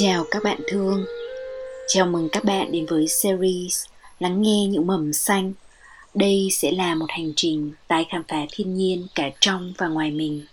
Chào 0.00 0.24
các 0.30 0.42
bạn 0.42 0.60
thương. 0.68 1.04
Chào 1.88 2.06
mừng 2.06 2.28
các 2.32 2.44
bạn 2.44 2.72
đến 2.72 2.86
với 2.86 3.08
series 3.08 3.84
Lắng 4.18 4.42
nghe 4.42 4.66
những 4.66 4.86
mầm 4.86 5.12
xanh. 5.12 5.52
Đây 6.14 6.48
sẽ 6.52 6.72
là 6.72 6.94
một 6.94 7.06
hành 7.08 7.32
trình 7.36 7.72
tái 7.88 8.06
khám 8.10 8.22
phá 8.28 8.46
thiên 8.50 8.74
nhiên 8.74 9.06
cả 9.14 9.30
trong 9.40 9.72
và 9.78 9.88
ngoài 9.88 10.10
mình. 10.10 10.46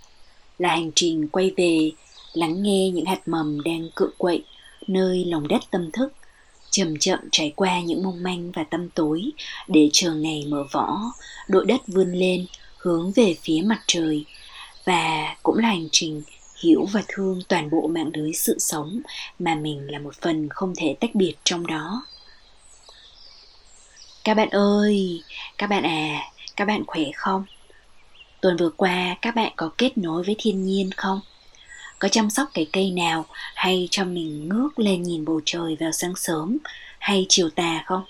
Là 0.59 0.69
hành 0.69 0.91
trình 0.95 1.27
quay 1.27 1.51
về, 1.57 1.91
lắng 2.33 2.63
nghe 2.63 2.89
những 2.89 3.05
hạt 3.05 3.27
mầm 3.27 3.63
đang 3.63 3.89
cự 3.95 4.09
quậy 4.17 4.43
nơi 4.87 5.25
lòng 5.25 5.47
đất 5.47 5.61
tâm 5.71 5.91
thức, 5.91 6.13
chậm 6.71 6.97
chậm 6.99 7.19
trải 7.31 7.53
qua 7.55 7.79
những 7.79 8.03
mong 8.03 8.23
manh 8.23 8.51
và 8.51 8.63
tâm 8.63 8.89
tối 8.89 9.23
để 9.67 9.89
chờ 9.93 10.13
ngày 10.13 10.45
mở 10.47 10.63
võ 10.71 10.99
đội 11.47 11.65
đất 11.65 11.81
vươn 11.87 12.13
lên 12.13 12.45
hướng 12.77 13.11
về 13.11 13.35
phía 13.41 13.61
mặt 13.65 13.79
trời. 13.87 14.25
Và 14.85 15.35
cũng 15.43 15.57
là 15.57 15.67
hành 15.67 15.87
trình 15.91 16.21
hiểu 16.63 16.85
và 16.91 17.03
thương 17.07 17.41
toàn 17.47 17.69
bộ 17.69 17.87
mạng 17.87 18.11
lưới 18.13 18.33
sự 18.33 18.59
sống 18.59 19.01
mà 19.39 19.55
mình 19.55 19.91
là 19.91 19.99
một 19.99 20.15
phần 20.21 20.49
không 20.49 20.73
thể 20.77 20.95
tách 20.99 21.15
biệt 21.15 21.33
trong 21.43 21.67
đó. 21.67 22.05
Các 24.23 24.33
bạn 24.33 24.49
ơi, 24.49 25.23
các 25.57 25.67
bạn 25.67 25.83
à 25.83 26.31
các 26.55 26.65
bạn 26.65 26.83
khỏe 26.87 27.03
không? 27.15 27.45
Tuần 28.41 28.57
vừa 28.57 28.69
qua 28.69 29.15
các 29.21 29.35
bạn 29.35 29.53
có 29.55 29.71
kết 29.77 29.97
nối 29.97 30.23
với 30.23 30.35
thiên 30.39 30.65
nhiên 30.65 30.89
không? 30.97 31.21
Có 31.99 32.07
chăm 32.07 32.29
sóc 32.29 32.49
cái 32.53 32.67
cây 32.73 32.91
nào 32.91 33.25
hay 33.55 33.87
cho 33.91 34.05
mình 34.05 34.49
ngước 34.49 34.79
lên 34.79 35.03
nhìn 35.03 35.25
bầu 35.25 35.41
trời 35.45 35.77
vào 35.79 35.91
sáng 35.91 36.15
sớm 36.15 36.57
hay 36.99 37.25
chiều 37.29 37.49
tà 37.49 37.83
không? 37.85 38.03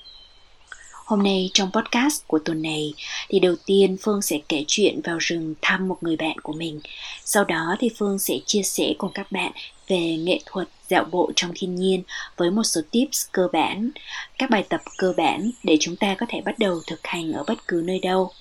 Hôm 1.06 1.24
nay 1.24 1.50
trong 1.54 1.72
podcast 1.72 2.28
của 2.28 2.40
tuần 2.40 2.62
này 2.62 2.94
thì 3.30 3.40
đầu 3.40 3.56
tiên 3.66 3.98
Phương 4.02 4.22
sẽ 4.22 4.40
kể 4.50 4.64
chuyện 4.68 5.02
vào 5.04 5.18
rừng 5.20 5.56
thăm 5.62 5.88
một 5.88 5.98
người 6.02 6.16
bạn 6.16 6.40
của 6.40 6.54
mình. 6.54 6.80
Sau 7.24 7.44
đó 7.44 7.76
thì 7.80 7.90
Phương 7.98 8.20
sẽ 8.20 8.40
chia 8.46 8.64
sẻ 8.64 8.94
cùng 8.98 9.12
các 9.14 9.32
bạn 9.32 9.52
về 9.88 10.18
nghệ 10.18 10.40
thuật 10.46 10.68
dạo 10.90 11.06
bộ 11.12 11.32
trong 11.36 11.52
thiên 11.56 11.76
nhiên 11.76 12.04
với 12.38 12.52
một 12.52 12.64
số 12.64 12.82
tips 12.92 13.26
cơ 13.32 13.48
bản, 13.54 13.92
các 14.38 14.50
bài 14.50 14.66
tập 14.70 14.82
cơ 14.98 15.14
bản 15.18 15.52
để 15.64 15.78
chúng 15.80 15.96
ta 15.96 16.16
có 16.20 16.26
thể 16.30 16.42
bắt 16.42 16.60
đầu 16.60 16.80
thực 16.88 17.08
hành 17.08 17.32
ở 17.32 17.44
bất 17.48 17.68
cứ 17.68 17.84
nơi 17.86 18.00
đâu. 18.00 18.32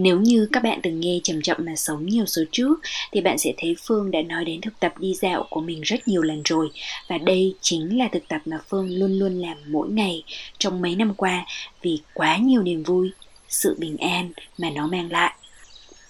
Nếu 0.00 0.20
như 0.20 0.48
các 0.52 0.62
bạn 0.62 0.80
từng 0.82 1.00
nghe 1.00 1.20
chậm 1.22 1.42
chậm 1.42 1.56
mà 1.60 1.76
sống 1.76 2.06
nhiều 2.06 2.26
số 2.26 2.42
trước 2.52 2.80
thì 3.12 3.20
bạn 3.20 3.38
sẽ 3.38 3.52
thấy 3.58 3.76
Phương 3.86 4.10
đã 4.10 4.22
nói 4.22 4.44
đến 4.44 4.60
thực 4.60 4.80
tập 4.80 4.94
đi 4.98 5.14
dạo 5.14 5.46
của 5.50 5.60
mình 5.60 5.80
rất 5.80 6.08
nhiều 6.08 6.22
lần 6.22 6.42
rồi 6.44 6.70
và 7.08 7.18
đây 7.18 7.54
chính 7.60 7.98
là 7.98 8.08
thực 8.12 8.28
tập 8.28 8.40
mà 8.44 8.58
Phương 8.68 8.90
luôn 8.90 9.18
luôn 9.18 9.40
làm 9.40 9.56
mỗi 9.66 9.88
ngày 9.88 10.22
trong 10.58 10.82
mấy 10.82 10.96
năm 10.96 11.14
qua 11.14 11.44
vì 11.82 12.00
quá 12.14 12.36
nhiều 12.36 12.62
niềm 12.62 12.82
vui, 12.82 13.10
sự 13.48 13.76
bình 13.78 13.96
an 13.96 14.32
mà 14.58 14.70
nó 14.70 14.86
mang 14.86 15.12
lại. 15.12 15.34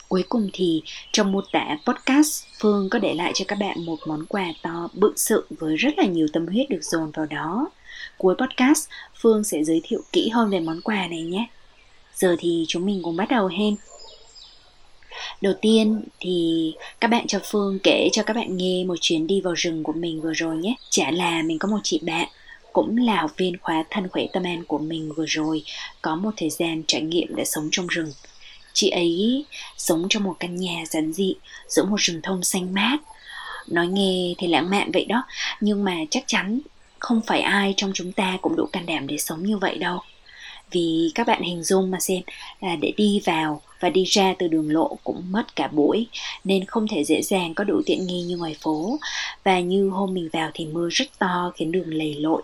Cuối 0.08 0.24
cùng 0.28 0.50
thì 0.52 0.82
trong 1.12 1.32
mô 1.32 1.40
tả 1.52 1.78
podcast 1.86 2.44
Phương 2.60 2.88
có 2.90 2.98
để 2.98 3.14
lại 3.14 3.32
cho 3.34 3.44
các 3.48 3.58
bạn 3.58 3.84
một 3.86 3.98
món 4.06 4.26
quà 4.26 4.46
to 4.62 4.88
bự 4.94 5.12
sự 5.16 5.46
với 5.50 5.76
rất 5.76 5.98
là 5.98 6.04
nhiều 6.04 6.26
tâm 6.32 6.46
huyết 6.46 6.68
được 6.68 6.82
dồn 6.82 7.10
vào 7.10 7.26
đó. 7.26 7.70
Cuối 8.18 8.34
podcast 8.38 8.88
Phương 9.20 9.44
sẽ 9.44 9.64
giới 9.64 9.80
thiệu 9.84 10.00
kỹ 10.12 10.28
hơn 10.28 10.50
về 10.50 10.60
món 10.60 10.80
quà 10.80 11.06
này 11.06 11.22
nhé. 11.22 11.46
Giờ 12.18 12.36
thì 12.38 12.64
chúng 12.68 12.86
mình 12.86 13.00
cùng 13.02 13.16
bắt 13.16 13.28
đầu 13.30 13.46
hen. 13.46 13.76
Đầu 15.40 15.54
tiên 15.60 16.02
thì 16.20 16.72
các 17.00 17.08
bạn 17.08 17.26
cho 17.26 17.38
Phương 17.44 17.78
kể 17.82 18.08
cho 18.12 18.22
các 18.22 18.36
bạn 18.36 18.56
nghe 18.56 18.84
một 18.84 18.94
chuyến 19.00 19.26
đi 19.26 19.40
vào 19.40 19.54
rừng 19.54 19.82
của 19.82 19.92
mình 19.92 20.20
vừa 20.20 20.32
rồi 20.32 20.56
nhé. 20.56 20.74
Chả 20.90 21.10
là 21.10 21.42
mình 21.42 21.58
có 21.58 21.68
một 21.68 21.78
chị 21.82 22.00
bạn 22.02 22.28
cũng 22.72 22.96
là 22.96 23.20
học 23.20 23.30
viên 23.36 23.58
khóa 23.58 23.84
thân 23.90 24.08
khỏe 24.08 24.26
tâm 24.32 24.42
an 24.42 24.64
của 24.64 24.78
mình 24.78 25.12
vừa 25.16 25.24
rồi 25.28 25.62
có 26.02 26.16
một 26.16 26.30
thời 26.36 26.50
gian 26.50 26.82
trải 26.86 27.00
nghiệm 27.00 27.36
đã 27.36 27.44
sống 27.44 27.68
trong 27.72 27.86
rừng. 27.86 28.12
Chị 28.72 28.90
ấy 28.90 29.44
sống 29.76 30.06
trong 30.08 30.22
một 30.22 30.36
căn 30.40 30.56
nhà 30.56 30.84
giản 30.90 31.12
dị 31.12 31.34
giữa 31.68 31.84
một 31.84 32.00
rừng 32.00 32.20
thông 32.22 32.42
xanh 32.42 32.74
mát. 32.74 32.96
Nói 33.66 33.86
nghe 33.86 34.34
thì 34.38 34.46
lãng 34.46 34.70
mạn 34.70 34.90
vậy 34.92 35.04
đó, 35.04 35.24
nhưng 35.60 35.84
mà 35.84 35.96
chắc 36.10 36.24
chắn 36.26 36.60
không 36.98 37.20
phải 37.26 37.40
ai 37.40 37.74
trong 37.76 37.92
chúng 37.94 38.12
ta 38.12 38.38
cũng 38.42 38.56
đủ 38.56 38.66
can 38.72 38.86
đảm 38.86 39.06
để 39.06 39.18
sống 39.18 39.42
như 39.42 39.58
vậy 39.58 39.78
đâu 39.78 40.00
vì 40.70 41.10
các 41.14 41.26
bạn 41.26 41.42
hình 41.42 41.62
dung 41.62 41.90
mà 41.90 42.00
xem, 42.00 42.22
là 42.60 42.76
để 42.76 42.92
đi 42.96 43.20
vào 43.24 43.62
và 43.80 43.90
đi 43.90 44.04
ra 44.04 44.34
từ 44.38 44.48
đường 44.48 44.72
lộ 44.72 44.98
cũng 45.04 45.22
mất 45.30 45.56
cả 45.56 45.68
buổi, 45.68 46.06
nên 46.44 46.64
không 46.64 46.88
thể 46.88 47.04
dễ 47.04 47.22
dàng 47.22 47.54
có 47.54 47.64
đủ 47.64 47.82
tiện 47.86 48.06
nghi 48.06 48.22
như 48.22 48.36
ngoài 48.36 48.56
phố. 48.60 48.98
Và 49.44 49.60
như 49.60 49.88
hôm 49.88 50.14
mình 50.14 50.28
vào 50.32 50.50
thì 50.54 50.66
mưa 50.66 50.88
rất 50.92 51.18
to 51.18 51.52
khiến 51.56 51.72
đường 51.72 51.94
lầy 51.94 52.14
lội. 52.14 52.42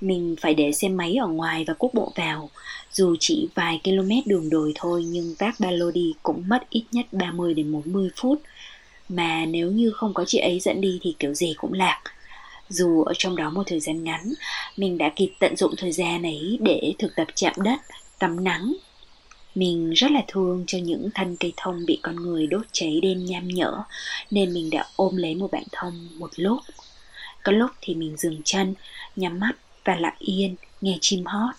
Mình 0.00 0.36
phải 0.40 0.54
để 0.54 0.72
xe 0.72 0.88
máy 0.88 1.14
ở 1.14 1.26
ngoài 1.26 1.64
và 1.66 1.74
quốc 1.78 1.90
bộ 1.94 2.12
vào. 2.16 2.50
Dù 2.92 3.16
chỉ 3.20 3.48
vài 3.54 3.80
km 3.84 4.10
đường 4.26 4.50
đồi 4.50 4.72
thôi, 4.74 5.04
nhưng 5.06 5.34
vác 5.38 5.54
ba 5.60 5.70
lô 5.70 5.90
đi 5.90 6.14
cũng 6.22 6.44
mất 6.48 6.70
ít 6.70 6.84
nhất 6.92 7.06
30 7.12 7.54
đến 7.54 7.72
40 7.72 8.10
phút. 8.16 8.42
Mà 9.08 9.46
nếu 9.46 9.70
như 9.70 9.90
không 9.90 10.14
có 10.14 10.24
chị 10.26 10.38
ấy 10.38 10.60
dẫn 10.60 10.80
đi 10.80 10.98
thì 11.02 11.14
kiểu 11.18 11.34
gì 11.34 11.54
cũng 11.56 11.72
lạc 11.72 12.02
dù 12.68 13.02
ở 13.02 13.12
trong 13.18 13.36
đó 13.36 13.50
một 13.50 13.62
thời 13.66 13.80
gian 13.80 14.04
ngắn, 14.04 14.32
mình 14.76 14.98
đã 14.98 15.12
kịp 15.16 15.32
tận 15.38 15.56
dụng 15.56 15.74
thời 15.76 15.92
gian 15.92 16.22
ấy 16.22 16.58
để 16.60 16.94
thực 16.98 17.16
tập 17.16 17.26
chạm 17.34 17.52
đất, 17.64 17.80
tắm 18.18 18.44
nắng. 18.44 18.74
Mình 19.54 19.92
rất 19.92 20.10
là 20.10 20.24
thương 20.28 20.64
cho 20.66 20.78
những 20.78 21.08
thân 21.14 21.36
cây 21.36 21.52
thông 21.56 21.86
bị 21.86 21.98
con 22.02 22.16
người 22.16 22.46
đốt 22.46 22.66
cháy 22.72 23.00
đen 23.02 23.24
nham 23.24 23.48
nhở, 23.48 23.82
nên 24.30 24.54
mình 24.54 24.70
đã 24.70 24.86
ôm 24.96 25.16
lấy 25.16 25.34
một 25.34 25.50
bạn 25.52 25.64
thông 25.72 26.08
một 26.18 26.30
lúc. 26.36 26.58
Có 27.42 27.52
lúc 27.52 27.70
thì 27.80 27.94
mình 27.94 28.16
dừng 28.16 28.42
chân, 28.44 28.74
nhắm 29.16 29.40
mắt 29.40 29.52
và 29.84 29.96
lặng 29.96 30.16
yên, 30.18 30.56
nghe 30.80 30.98
chim 31.00 31.24
hót. 31.24 31.54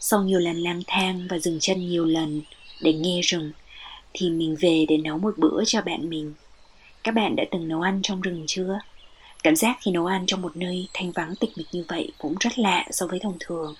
Sau 0.00 0.22
nhiều 0.22 0.38
lần 0.38 0.56
lang 0.56 0.82
thang 0.86 1.26
và 1.30 1.38
dừng 1.38 1.60
chân 1.60 1.88
nhiều 1.88 2.04
lần 2.04 2.42
để 2.82 2.92
nghe 2.92 3.20
rừng, 3.22 3.52
thì 4.12 4.30
mình 4.30 4.56
về 4.60 4.86
để 4.88 4.96
nấu 4.96 5.18
một 5.18 5.38
bữa 5.38 5.64
cho 5.66 5.82
bạn 5.82 6.10
mình. 6.10 6.34
Các 7.04 7.14
bạn 7.14 7.36
đã 7.36 7.44
từng 7.50 7.68
nấu 7.68 7.80
ăn 7.80 8.00
trong 8.02 8.20
rừng 8.20 8.44
chưa? 8.46 8.78
Cảm 9.44 9.56
giác 9.56 9.78
khi 9.80 9.90
nấu 9.90 10.06
ăn 10.06 10.24
trong 10.26 10.42
một 10.42 10.56
nơi 10.56 10.88
thanh 10.94 11.12
vắng 11.12 11.34
tịch 11.40 11.50
mịch 11.56 11.66
như 11.72 11.84
vậy 11.88 12.12
cũng 12.18 12.34
rất 12.40 12.58
lạ 12.58 12.84
so 12.90 13.06
với 13.06 13.18
thông 13.22 13.36
thường. 13.40 13.74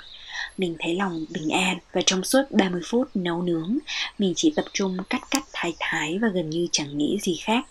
Mình 0.58 0.76
thấy 0.78 0.94
lòng 0.94 1.24
bình 1.30 1.50
an 1.50 1.78
và 1.92 2.00
trong 2.06 2.24
suốt 2.24 2.42
30 2.50 2.80
phút 2.84 3.08
nấu 3.14 3.42
nướng, 3.42 3.78
mình 4.18 4.32
chỉ 4.36 4.52
tập 4.56 4.64
trung 4.72 4.96
cắt 5.10 5.22
cắt 5.30 5.42
thái 5.52 5.74
thái 5.78 6.18
và 6.18 6.28
gần 6.28 6.50
như 6.50 6.68
chẳng 6.72 6.98
nghĩ 6.98 7.18
gì 7.22 7.36
khác. 7.44 7.66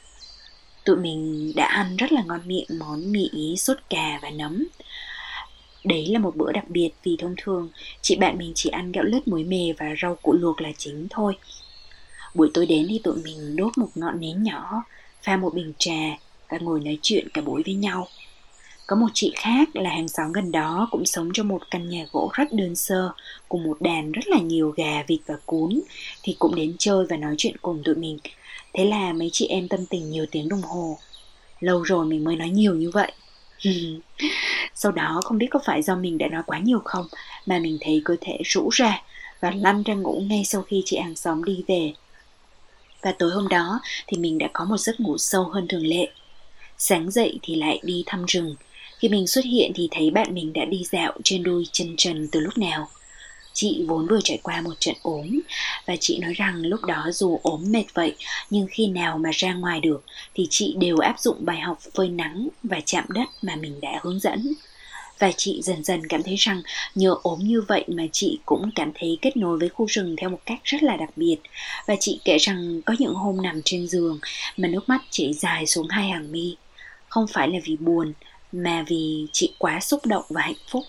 Tụi 0.86 0.96
mình 0.96 1.52
đã 1.56 1.66
ăn 1.66 1.98
rất 1.98 2.12
là 2.12 2.24
ngon 2.26 2.42
miệng 2.46 2.68
món 2.80 3.12
mì 3.12 3.30
ý 3.32 3.56
sốt 3.58 3.78
cà 3.90 4.20
và 4.22 4.30
nấm. 4.30 4.68
Đấy 5.84 6.06
là 6.06 6.20
một 6.20 6.36
bữa 6.36 6.52
đặc 6.52 6.70
biệt 6.70 6.90
vì 7.04 7.16
thông 7.20 7.36
thường 7.38 7.70
chị 8.02 8.16
bạn 8.16 8.38
mình 8.38 8.52
chỉ 8.56 8.70
ăn 8.70 8.92
gạo 8.92 9.04
lứt 9.04 9.28
muối 9.28 9.44
mề 9.44 9.74
và 9.78 9.86
rau 10.02 10.16
củ 10.16 10.34
luộc 10.34 10.62
là 10.62 10.70
chính 10.78 11.08
thôi. 11.10 11.38
Buổi 12.34 12.52
tối 12.54 12.66
đến 12.66 12.86
thì 12.90 13.00
tụi 13.04 13.16
mình 13.24 13.56
đốt 13.56 13.78
một 13.78 13.90
ngọn 13.96 14.20
nến 14.20 14.44
nhỏ, 14.44 14.84
pha 15.22 15.38
một 15.38 15.54
bình 15.54 15.74
trà 15.78 16.18
và 16.50 16.58
ngồi 16.62 16.80
nói 16.80 16.98
chuyện 17.02 17.28
cả 17.34 17.42
buổi 17.42 17.64
với 17.66 17.76
nhau. 17.76 18.08
Có 18.88 18.96
một 18.96 19.08
chị 19.14 19.34
khác 19.36 19.76
là 19.76 19.90
hàng 19.90 20.08
xóm 20.08 20.32
gần 20.32 20.52
đó 20.52 20.88
cũng 20.92 21.06
sống 21.06 21.30
trong 21.34 21.48
một 21.48 21.62
căn 21.72 21.90
nhà 21.90 22.06
gỗ 22.12 22.32
rất 22.34 22.54
đơn 22.54 22.76
sơ 22.76 23.12
cùng 23.50 23.64
một 23.64 23.82
đàn 23.82 24.12
rất 24.12 24.28
là 24.28 24.40
nhiều 24.40 24.74
gà, 24.78 25.04
vịt 25.08 25.20
và 25.26 25.36
cún 25.46 25.80
thì 26.24 26.36
cũng 26.40 26.56
đến 26.56 26.76
chơi 26.80 27.06
và 27.10 27.18
nói 27.18 27.36
chuyện 27.38 27.58
cùng 27.62 27.82
tụi 27.84 27.96
mình. 27.96 28.18
Thế 28.74 28.86
là 28.86 29.14
mấy 29.14 29.30
chị 29.34 29.48
em 29.48 29.68
tâm 29.68 29.86
tình 29.86 30.12
nhiều 30.12 30.26
tiếng 30.32 30.50
đồng 30.50 30.62
hồ. 30.62 30.98
Lâu 31.60 31.82
rồi 31.82 32.06
mình 32.06 32.24
mới 32.24 32.36
nói 32.36 32.50
nhiều 32.50 32.76
như 32.76 32.90
vậy. 32.90 33.12
Sau 34.76 34.92
đó 34.92 35.22
không 35.24 35.38
biết 35.38 35.48
có 35.52 35.60
phải 35.66 35.82
do 35.82 35.96
mình 35.96 36.18
đã 36.18 36.28
nói 36.28 36.44
quá 36.46 36.60
nhiều 36.60 36.80
không 36.86 37.08
mà 37.46 37.60
mình 37.60 37.78
thấy 37.82 38.02
cơ 38.06 38.16
thể 38.22 38.38
rũ 38.46 38.70
ra 38.70 39.02
và 39.40 39.52
lăn 39.52 39.84
ra 39.84 39.94
ngủ 39.94 40.24
ngay 40.30 40.46
sau 40.46 40.62
khi 40.62 40.84
chị 40.86 40.98
hàng 40.98 41.16
xóm 41.16 41.44
đi 41.44 41.64
về. 41.68 41.94
Và 43.02 43.12
tối 43.12 43.32
hôm 43.32 43.48
đó 43.48 43.80
thì 44.08 44.18
mình 44.18 44.38
đã 44.38 44.48
có 44.54 44.66
một 44.66 44.78
giấc 44.78 45.00
ngủ 45.00 45.18
sâu 45.18 45.44
hơn 45.44 45.68
thường 45.68 45.86
lệ. 45.86 46.08
Sáng 46.78 47.12
dậy 47.12 47.40
thì 47.44 47.56
lại 47.56 47.80
đi 47.84 48.04
thăm 48.06 48.26
rừng. 48.28 48.56
Khi 49.00 49.10
mình 49.10 49.28
xuất 49.28 49.46
hiện 49.46 49.72
thì 49.76 49.88
thấy 49.92 50.12
bạn 50.12 50.34
mình 50.34 50.54
đã 50.54 50.66
đi 50.66 50.84
dạo 50.92 51.14
trên 51.24 51.44
đôi 51.44 51.64
chân 51.72 51.96
trần 51.98 52.28
từ 52.32 52.40
lúc 52.40 52.58
nào. 52.58 52.90
Chị 53.54 53.84
vốn 53.88 54.08
vừa 54.08 54.20
trải 54.24 54.40
qua 54.44 54.62
một 54.62 54.74
trận 54.80 54.96
ốm 55.02 55.40
và 55.86 55.96
chị 56.00 56.18
nói 56.20 56.34
rằng 56.34 56.66
lúc 56.66 56.86
đó 56.86 57.06
dù 57.14 57.40
ốm 57.44 57.64
mệt 57.68 57.86
vậy, 57.94 58.16
nhưng 58.50 58.68
khi 58.72 58.88
nào 58.88 59.18
mà 59.18 59.30
ra 59.34 59.54
ngoài 59.54 59.80
được 59.80 60.04
thì 60.34 60.48
chị 60.50 60.76
đều 60.80 60.98
áp 60.98 61.20
dụng 61.20 61.38
bài 61.40 61.60
học 61.60 61.80
phơi 61.94 62.10
nắng 62.10 62.48
và 62.64 62.80
chạm 62.86 63.06
đất 63.10 63.28
mà 63.42 63.56
mình 63.56 63.82
đã 63.82 64.00
hướng 64.04 64.20
dẫn. 64.20 64.54
Và 65.20 65.32
chị 65.38 65.62
dần 65.64 65.84
dần 65.84 66.08
cảm 66.08 66.24
thấy 66.24 66.36
rằng 66.36 66.62
nhờ 66.96 67.16
ốm 67.24 67.40
như 67.40 67.62
vậy 67.68 67.84
mà 67.88 68.04
chị 68.12 68.40
cũng 68.46 68.72
cảm 68.76 68.92
thấy 68.96 69.18
kết 69.22 69.38
nối 69.38 69.58
với 69.60 69.70
khu 69.70 69.86
rừng 69.86 70.16
theo 70.18 70.30
một 70.30 70.40
cách 70.46 70.60
rất 70.64 70.84
là 70.84 70.98
đặc 70.98 71.10
biệt. 71.16 71.38
Và 71.88 71.96
chị 72.00 72.20
kể 72.26 72.38
rằng 72.38 72.82
có 72.86 72.96
những 73.00 73.14
hôm 73.14 73.42
nằm 73.42 73.62
trên 73.66 73.88
giường 73.88 74.20
mà 74.58 74.68
nước 74.68 74.90
mắt 74.90 75.02
chảy 75.10 75.34
dài 75.34 75.66
xuống 75.66 75.88
hai 75.88 76.10
hàng 76.10 76.32
mi 76.32 76.56
không 77.18 77.28
phải 77.28 77.48
là 77.48 77.60
vì 77.64 77.76
buồn, 77.76 78.14
mà 78.52 78.86
vì 78.88 79.28
chị 79.32 79.54
quá 79.58 79.80
xúc 79.80 80.06
động 80.06 80.24
và 80.30 80.42
hạnh 80.42 80.56
phúc. 80.68 80.84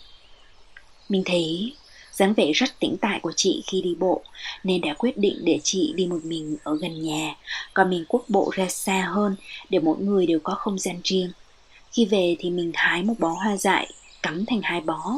Mình 1.09 1.23
thấy, 1.27 1.73
dáng 2.13 2.35
vẻ 2.35 2.53
rất 2.53 2.81
tĩnh 2.81 2.97
tại 3.01 3.19
của 3.23 3.33
chị 3.37 3.63
khi 3.67 3.81
đi 3.83 3.95
bộ, 3.95 4.23
nên 4.65 4.81
đã 4.81 4.95
quyết 4.95 5.19
định 5.19 5.39
để 5.45 5.61
chị 5.63 5.93
đi 5.97 6.07
một 6.07 6.25
mình 6.25 6.57
ở 6.63 6.77
gần 6.77 7.03
nhà, 7.03 7.35
còn 7.75 7.91
mình 7.91 8.05
quốc 8.09 8.25
bộ 8.29 8.51
ra 8.55 8.69
xa 8.69 9.09
hơn 9.15 9.37
để 9.71 9.79
mỗi 9.79 9.99
người 9.99 10.27
đều 10.27 10.39
có 10.43 10.55
không 10.55 10.79
gian 10.79 11.01
riêng. 11.05 11.33
Khi 11.93 12.05
về 12.05 12.37
thì 12.39 12.51
mình 12.51 12.73
hái 12.75 13.03
một 13.03 13.15
bó 13.19 13.29
hoa 13.29 13.57
dại, 13.57 13.91
cắm 14.23 14.47
thành 14.47 14.61
hai 14.63 14.81
bó. 14.81 15.13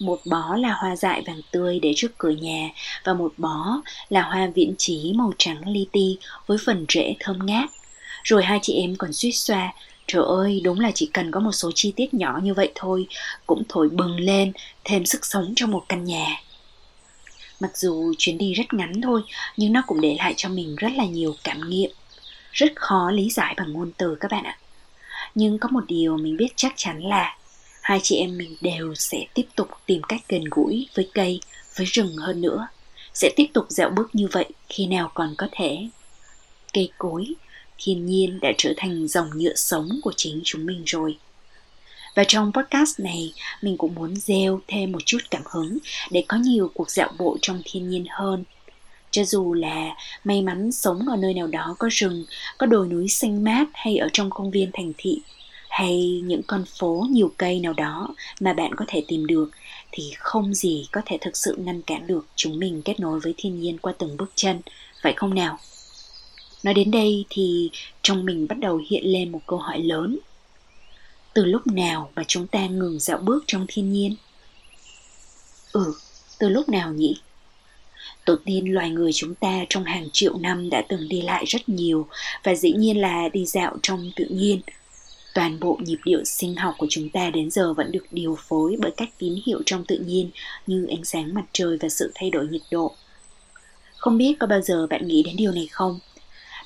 Một 0.00 0.20
bó 0.24 0.56
là 0.56 0.72
hoa 0.72 0.96
dại 0.96 1.22
vàng 1.26 1.40
tươi 1.50 1.80
để 1.82 1.92
trước 1.96 2.18
cửa 2.18 2.30
nhà 2.30 2.70
và 3.04 3.14
một 3.14 3.32
bó 3.36 3.80
là 4.08 4.22
hoa 4.22 4.50
viễn 4.54 4.74
trí 4.78 5.12
màu 5.14 5.32
trắng 5.38 5.68
li 5.68 5.86
ti 5.92 6.18
với 6.46 6.58
phần 6.66 6.86
rễ 6.88 7.14
thơm 7.20 7.46
ngát. 7.46 7.70
Rồi 8.24 8.44
hai 8.44 8.58
chị 8.62 8.72
em 8.72 8.96
còn 8.96 9.12
suýt 9.12 9.32
xoa 9.32 9.72
Trời 10.06 10.24
ơi, 10.26 10.60
đúng 10.64 10.80
là 10.80 10.90
chỉ 10.94 11.10
cần 11.12 11.30
có 11.30 11.40
một 11.40 11.52
số 11.52 11.70
chi 11.74 11.92
tiết 11.96 12.14
nhỏ 12.14 12.40
như 12.42 12.54
vậy 12.54 12.72
thôi, 12.74 13.06
cũng 13.46 13.62
thổi 13.68 13.88
bừng 13.88 14.20
lên, 14.20 14.52
thêm 14.84 15.06
sức 15.06 15.26
sống 15.26 15.52
cho 15.56 15.66
một 15.66 15.84
căn 15.88 16.04
nhà. 16.04 16.42
Mặc 17.60 17.78
dù 17.78 18.14
chuyến 18.18 18.38
đi 18.38 18.54
rất 18.54 18.74
ngắn 18.74 19.00
thôi, 19.00 19.22
nhưng 19.56 19.72
nó 19.72 19.82
cũng 19.86 20.00
để 20.00 20.16
lại 20.18 20.34
cho 20.36 20.48
mình 20.48 20.76
rất 20.76 20.92
là 20.96 21.04
nhiều 21.04 21.34
cảm 21.44 21.70
nghiệm. 21.70 21.90
Rất 22.52 22.72
khó 22.76 23.10
lý 23.10 23.30
giải 23.30 23.54
bằng 23.56 23.72
ngôn 23.72 23.92
từ 23.96 24.16
các 24.20 24.30
bạn 24.30 24.44
ạ. 24.44 24.58
Nhưng 25.34 25.58
có 25.58 25.68
một 25.68 25.84
điều 25.88 26.16
mình 26.16 26.36
biết 26.36 26.48
chắc 26.56 26.72
chắn 26.76 27.02
là 27.02 27.36
hai 27.82 28.00
chị 28.02 28.16
em 28.16 28.38
mình 28.38 28.56
đều 28.60 28.94
sẽ 28.94 29.26
tiếp 29.34 29.46
tục 29.56 29.68
tìm 29.86 30.02
cách 30.02 30.20
gần 30.28 30.44
gũi 30.50 30.88
với 30.94 31.10
cây, 31.14 31.40
với 31.76 31.86
rừng 31.86 32.16
hơn 32.16 32.40
nữa. 32.40 32.68
Sẽ 33.14 33.30
tiếp 33.36 33.46
tục 33.54 33.66
dạo 33.68 33.90
bước 33.90 34.14
như 34.14 34.28
vậy 34.32 34.46
khi 34.68 34.86
nào 34.86 35.10
còn 35.14 35.34
có 35.38 35.48
thể. 35.52 35.88
Cây 36.72 36.90
cối, 36.98 37.26
thiên 37.78 38.06
nhiên 38.06 38.40
đã 38.40 38.52
trở 38.58 38.72
thành 38.76 39.08
dòng 39.08 39.30
nhựa 39.34 39.54
sống 39.54 39.88
của 40.02 40.12
chính 40.16 40.40
chúng 40.44 40.66
mình 40.66 40.82
rồi. 40.86 41.16
Và 42.14 42.24
trong 42.24 42.52
podcast 42.52 43.00
này, 43.00 43.32
mình 43.62 43.76
cũng 43.76 43.94
muốn 43.94 44.16
gieo 44.16 44.60
thêm 44.68 44.92
một 44.92 45.06
chút 45.06 45.18
cảm 45.30 45.42
hứng 45.50 45.78
để 46.10 46.24
có 46.28 46.36
nhiều 46.36 46.70
cuộc 46.74 46.90
dạo 46.90 47.12
bộ 47.18 47.36
trong 47.42 47.62
thiên 47.64 47.88
nhiên 47.88 48.04
hơn. 48.10 48.44
Cho 49.10 49.24
dù 49.24 49.54
là 49.54 49.94
may 50.24 50.42
mắn 50.42 50.72
sống 50.72 51.08
ở 51.08 51.16
nơi 51.16 51.34
nào 51.34 51.46
đó 51.46 51.76
có 51.78 51.88
rừng, 51.92 52.24
có 52.58 52.66
đồi 52.66 52.88
núi 52.88 53.08
xanh 53.08 53.44
mát 53.44 53.66
hay 53.72 53.96
ở 53.96 54.08
trong 54.12 54.30
công 54.30 54.50
viên 54.50 54.70
thành 54.72 54.92
thị, 54.98 55.20
hay 55.68 56.22
những 56.24 56.42
con 56.46 56.64
phố 56.78 57.06
nhiều 57.10 57.32
cây 57.36 57.60
nào 57.60 57.72
đó 57.72 58.14
mà 58.40 58.52
bạn 58.52 58.74
có 58.74 58.84
thể 58.88 59.04
tìm 59.08 59.26
được 59.26 59.50
thì 59.92 60.12
không 60.18 60.54
gì 60.54 60.88
có 60.92 61.00
thể 61.06 61.18
thực 61.20 61.36
sự 61.36 61.56
ngăn 61.58 61.82
cản 61.82 62.06
được 62.06 62.26
chúng 62.36 62.58
mình 62.58 62.82
kết 62.84 63.00
nối 63.00 63.20
với 63.20 63.34
thiên 63.36 63.60
nhiên 63.60 63.78
qua 63.78 63.92
từng 63.98 64.16
bước 64.16 64.32
chân, 64.34 64.60
phải 65.02 65.12
không 65.16 65.34
nào? 65.34 65.58
Nói 66.62 66.74
đến 66.74 66.90
đây 66.90 67.24
thì 67.30 67.70
trong 68.02 68.24
mình 68.24 68.48
bắt 68.48 68.58
đầu 68.58 68.80
hiện 68.90 69.04
lên 69.04 69.32
một 69.32 69.40
câu 69.46 69.58
hỏi 69.58 69.78
lớn. 69.78 70.18
Từ 71.34 71.44
lúc 71.44 71.66
nào 71.66 72.10
mà 72.16 72.22
chúng 72.28 72.46
ta 72.46 72.66
ngừng 72.66 72.98
dạo 72.98 73.18
bước 73.18 73.44
trong 73.46 73.66
thiên 73.68 73.92
nhiên? 73.92 74.16
Ừ, 75.72 75.94
từ 76.38 76.48
lúc 76.48 76.68
nào 76.68 76.92
nhỉ? 76.92 77.16
Tổ 78.24 78.36
tiên 78.44 78.74
loài 78.74 78.90
người 78.90 79.12
chúng 79.12 79.34
ta 79.34 79.64
trong 79.68 79.84
hàng 79.84 80.08
triệu 80.12 80.38
năm 80.38 80.70
đã 80.70 80.82
từng 80.88 81.08
đi 81.08 81.22
lại 81.22 81.44
rất 81.46 81.68
nhiều 81.68 82.06
và 82.44 82.54
dĩ 82.54 82.72
nhiên 82.72 83.00
là 83.00 83.28
đi 83.32 83.46
dạo 83.46 83.76
trong 83.82 84.10
tự 84.16 84.24
nhiên. 84.24 84.60
Toàn 85.34 85.60
bộ 85.60 85.78
nhịp 85.80 85.98
điệu 86.04 86.24
sinh 86.24 86.56
học 86.56 86.74
của 86.78 86.86
chúng 86.90 87.10
ta 87.10 87.30
đến 87.30 87.50
giờ 87.50 87.72
vẫn 87.72 87.92
được 87.92 88.06
điều 88.10 88.38
phối 88.48 88.76
bởi 88.80 88.90
các 88.96 89.08
tín 89.18 89.34
hiệu 89.46 89.62
trong 89.66 89.84
tự 89.84 89.98
nhiên 89.98 90.30
như 90.66 90.86
ánh 90.90 91.04
sáng 91.04 91.34
mặt 91.34 91.44
trời 91.52 91.78
và 91.80 91.88
sự 91.88 92.12
thay 92.14 92.30
đổi 92.30 92.46
nhiệt 92.46 92.62
độ. 92.70 92.94
Không 93.96 94.18
biết 94.18 94.36
có 94.40 94.46
bao 94.46 94.60
giờ 94.60 94.86
bạn 94.86 95.06
nghĩ 95.06 95.22
đến 95.22 95.36
điều 95.36 95.52
này 95.52 95.68
không? 95.70 95.98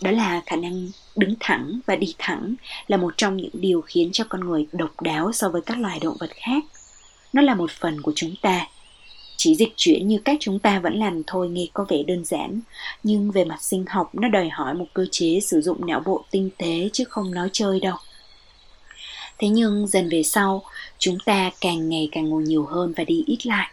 Đó 0.03 0.11
là 0.11 0.43
khả 0.47 0.57
năng 0.57 0.89
đứng 1.17 1.35
thẳng 1.41 1.81
và 1.87 1.97
đi 1.97 2.15
thẳng 2.19 2.55
là 2.87 2.97
một 2.97 3.15
trong 3.17 3.37
những 3.37 3.51
điều 3.53 3.81
khiến 3.81 4.11
cho 4.13 4.25
con 4.29 4.41
người 4.41 4.67
độc 4.73 5.01
đáo 5.01 5.33
so 5.33 5.49
với 5.49 5.63
các 5.63 5.79
loài 5.79 5.99
động 6.03 6.17
vật 6.21 6.31
khác. 6.35 6.65
Nó 7.33 7.43
là 7.43 7.55
một 7.55 7.71
phần 7.71 8.03
của 8.03 8.13
chúng 8.17 8.35
ta. 8.43 8.67
Chỉ 9.37 9.55
dịch 9.55 9.73
chuyển 9.77 10.09
như 10.09 10.19
cách 10.19 10.37
chúng 10.41 10.59
ta 10.59 10.79
vẫn 10.79 10.99
làm 10.99 11.23
thôi 11.27 11.49
nghe 11.49 11.67
có 11.73 11.87
vẻ 11.89 12.03
đơn 12.03 12.25
giản, 12.25 12.61
nhưng 13.03 13.31
về 13.31 13.45
mặt 13.45 13.63
sinh 13.63 13.85
học, 13.89 14.15
nó 14.15 14.29
đòi 14.29 14.49
hỏi 14.49 14.75
một 14.75 14.87
cơ 14.95 15.07
chế 15.11 15.41
sử 15.41 15.61
dụng 15.61 15.87
não 15.87 16.03
bộ 16.07 16.25
tinh 16.31 16.51
tế 16.59 16.89
chứ 16.93 17.05
không 17.05 17.35
nói 17.35 17.49
chơi 17.53 17.81
đâu. 17.81 17.97
Thế 19.39 19.49
nhưng 19.49 19.87
dần 19.87 20.09
về 20.09 20.23
sau, 20.23 20.63
chúng 20.99 21.19
ta 21.25 21.51
càng 21.61 21.89
ngày 21.89 22.09
càng 22.13 22.29
ngồi 22.29 22.43
nhiều 22.43 22.67
hơn 22.67 22.93
và 22.97 23.05
đi 23.05 23.25
ít 23.27 23.47
lại. 23.47 23.71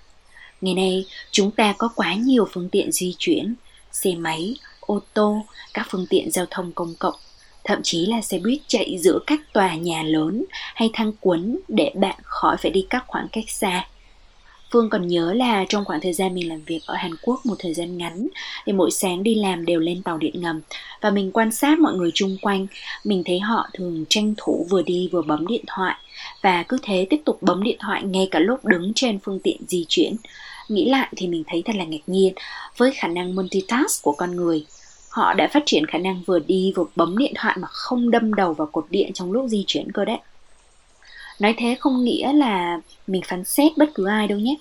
Ngày 0.61 0.73
nay, 0.73 1.05
chúng 1.31 1.51
ta 1.51 1.73
có 1.77 1.89
quá 1.95 2.13
nhiều 2.13 2.47
phương 2.51 2.69
tiện 2.69 2.91
di 2.91 3.15
chuyển, 3.17 3.55
xe 3.91 4.15
máy 4.15 4.55
ô 4.87 4.99
tô, 5.13 5.45
các 5.73 5.87
phương 5.89 6.05
tiện 6.09 6.31
giao 6.31 6.45
thông 6.51 6.71
công 6.71 6.93
cộng, 6.99 7.15
thậm 7.63 7.79
chí 7.83 8.05
là 8.05 8.21
xe 8.21 8.39
buýt 8.39 8.59
chạy 8.67 8.97
giữa 8.99 9.19
các 9.27 9.39
tòa 9.53 9.75
nhà 9.75 10.03
lớn 10.03 10.45
hay 10.75 10.89
thang 10.93 11.11
cuốn 11.21 11.57
để 11.67 11.91
bạn 11.95 12.15
khỏi 12.23 12.57
phải 12.57 12.71
đi 12.71 12.85
các 12.89 13.03
khoảng 13.07 13.27
cách 13.31 13.49
xa. 13.49 13.87
Phương 14.71 14.89
còn 14.89 15.07
nhớ 15.07 15.33
là 15.33 15.65
trong 15.69 15.85
khoảng 15.85 16.01
thời 16.01 16.13
gian 16.13 16.35
mình 16.35 16.49
làm 16.49 16.61
việc 16.63 16.79
ở 16.85 16.95
Hàn 16.95 17.11
Quốc 17.21 17.45
một 17.45 17.55
thời 17.59 17.73
gian 17.73 17.97
ngắn 17.97 18.27
thì 18.65 18.73
mỗi 18.73 18.91
sáng 18.91 19.23
đi 19.23 19.35
làm 19.35 19.65
đều 19.65 19.79
lên 19.79 20.01
tàu 20.01 20.17
điện 20.17 20.41
ngầm 20.41 20.61
và 21.01 21.09
mình 21.09 21.31
quan 21.31 21.51
sát 21.51 21.79
mọi 21.79 21.93
người 21.93 22.11
chung 22.13 22.37
quanh, 22.41 22.67
mình 23.03 23.23
thấy 23.25 23.39
họ 23.39 23.69
thường 23.73 24.05
tranh 24.09 24.33
thủ 24.37 24.67
vừa 24.69 24.81
đi 24.81 25.09
vừa 25.11 25.21
bấm 25.21 25.47
điện 25.47 25.63
thoại 25.67 25.95
và 26.41 26.63
cứ 26.63 26.77
thế 26.83 27.07
tiếp 27.09 27.21
tục 27.25 27.37
bấm 27.41 27.63
điện 27.63 27.77
thoại 27.79 28.03
ngay 28.03 28.27
cả 28.31 28.39
lúc 28.39 28.65
đứng 28.65 28.91
trên 28.95 29.19
phương 29.19 29.39
tiện 29.39 29.57
di 29.67 29.85
chuyển. 29.89 30.15
Nghĩ 30.69 30.89
lại 30.89 31.07
thì 31.15 31.27
mình 31.27 31.43
thấy 31.47 31.61
thật 31.65 31.75
là 31.75 31.85
ngạc 31.85 32.01
nhiên 32.07 32.33
với 32.77 32.91
khả 32.91 33.07
năng 33.07 33.35
multitask 33.35 34.03
của 34.03 34.11
con 34.11 34.35
người. 34.35 34.65
Họ 35.09 35.33
đã 35.33 35.47
phát 35.47 35.63
triển 35.65 35.85
khả 35.85 35.97
năng 35.97 36.21
vừa 36.25 36.39
đi 36.39 36.73
vừa 36.75 36.85
bấm 36.95 37.17
điện 37.17 37.33
thoại 37.35 37.57
mà 37.59 37.67
không 37.67 38.11
đâm 38.11 38.33
đầu 38.33 38.53
vào 38.53 38.67
cột 38.67 38.85
điện 38.89 39.11
trong 39.13 39.31
lúc 39.31 39.47
di 39.47 39.63
chuyển 39.67 39.91
cơ 39.91 40.05
đấy. 40.05 40.17
Nói 41.39 41.55
thế 41.57 41.75
không 41.79 42.03
nghĩa 42.03 42.33
là 42.33 42.81
mình 43.07 43.21
phán 43.27 43.43
xét 43.43 43.77
bất 43.77 43.89
cứ 43.95 44.07
ai 44.07 44.27
đâu 44.27 44.39
nhé. 44.39 44.55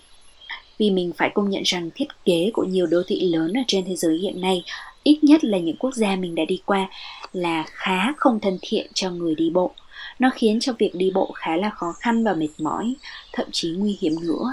Vì 0.79 0.91
mình 0.91 1.13
phải 1.17 1.31
công 1.35 1.51
nhận 1.51 1.63
rằng 1.65 1.91
thiết 1.95 2.07
kế 2.25 2.51
của 2.53 2.65
nhiều 2.65 2.87
đô 2.87 3.03
thị 3.07 3.21
lớn 3.21 3.53
ở 3.53 3.63
trên 3.67 3.85
thế 3.85 3.97
giới 3.97 4.19
hiện 4.19 4.41
nay, 4.41 4.65
ít 5.03 5.19
nhất 5.23 5.45
là 5.45 5.59
những 5.59 5.77
quốc 5.77 5.95
gia 5.95 6.17
mình 6.17 6.35
đã 6.35 6.45
đi 6.45 6.61
qua, 6.65 6.89
là 7.33 7.65
khá 7.67 8.13
không 8.17 8.41
thân 8.41 8.59
thiện 8.63 8.87
cho 8.95 9.11
người 9.11 9.35
đi 9.35 9.51
bộ. 9.51 9.71
Nó 10.19 10.31
khiến 10.35 10.61
cho 10.61 10.73
việc 10.79 10.95
đi 10.95 11.11
bộ 11.15 11.33
khá 11.35 11.57
là 11.57 11.71
khó 11.71 11.93
khăn 12.01 12.25
và 12.25 12.35
mệt 12.35 12.49
mỏi, 12.59 12.95
thậm 13.33 13.47
chí 13.53 13.71
nguy 13.71 13.99
hiểm 14.01 14.13
nữa 14.21 14.53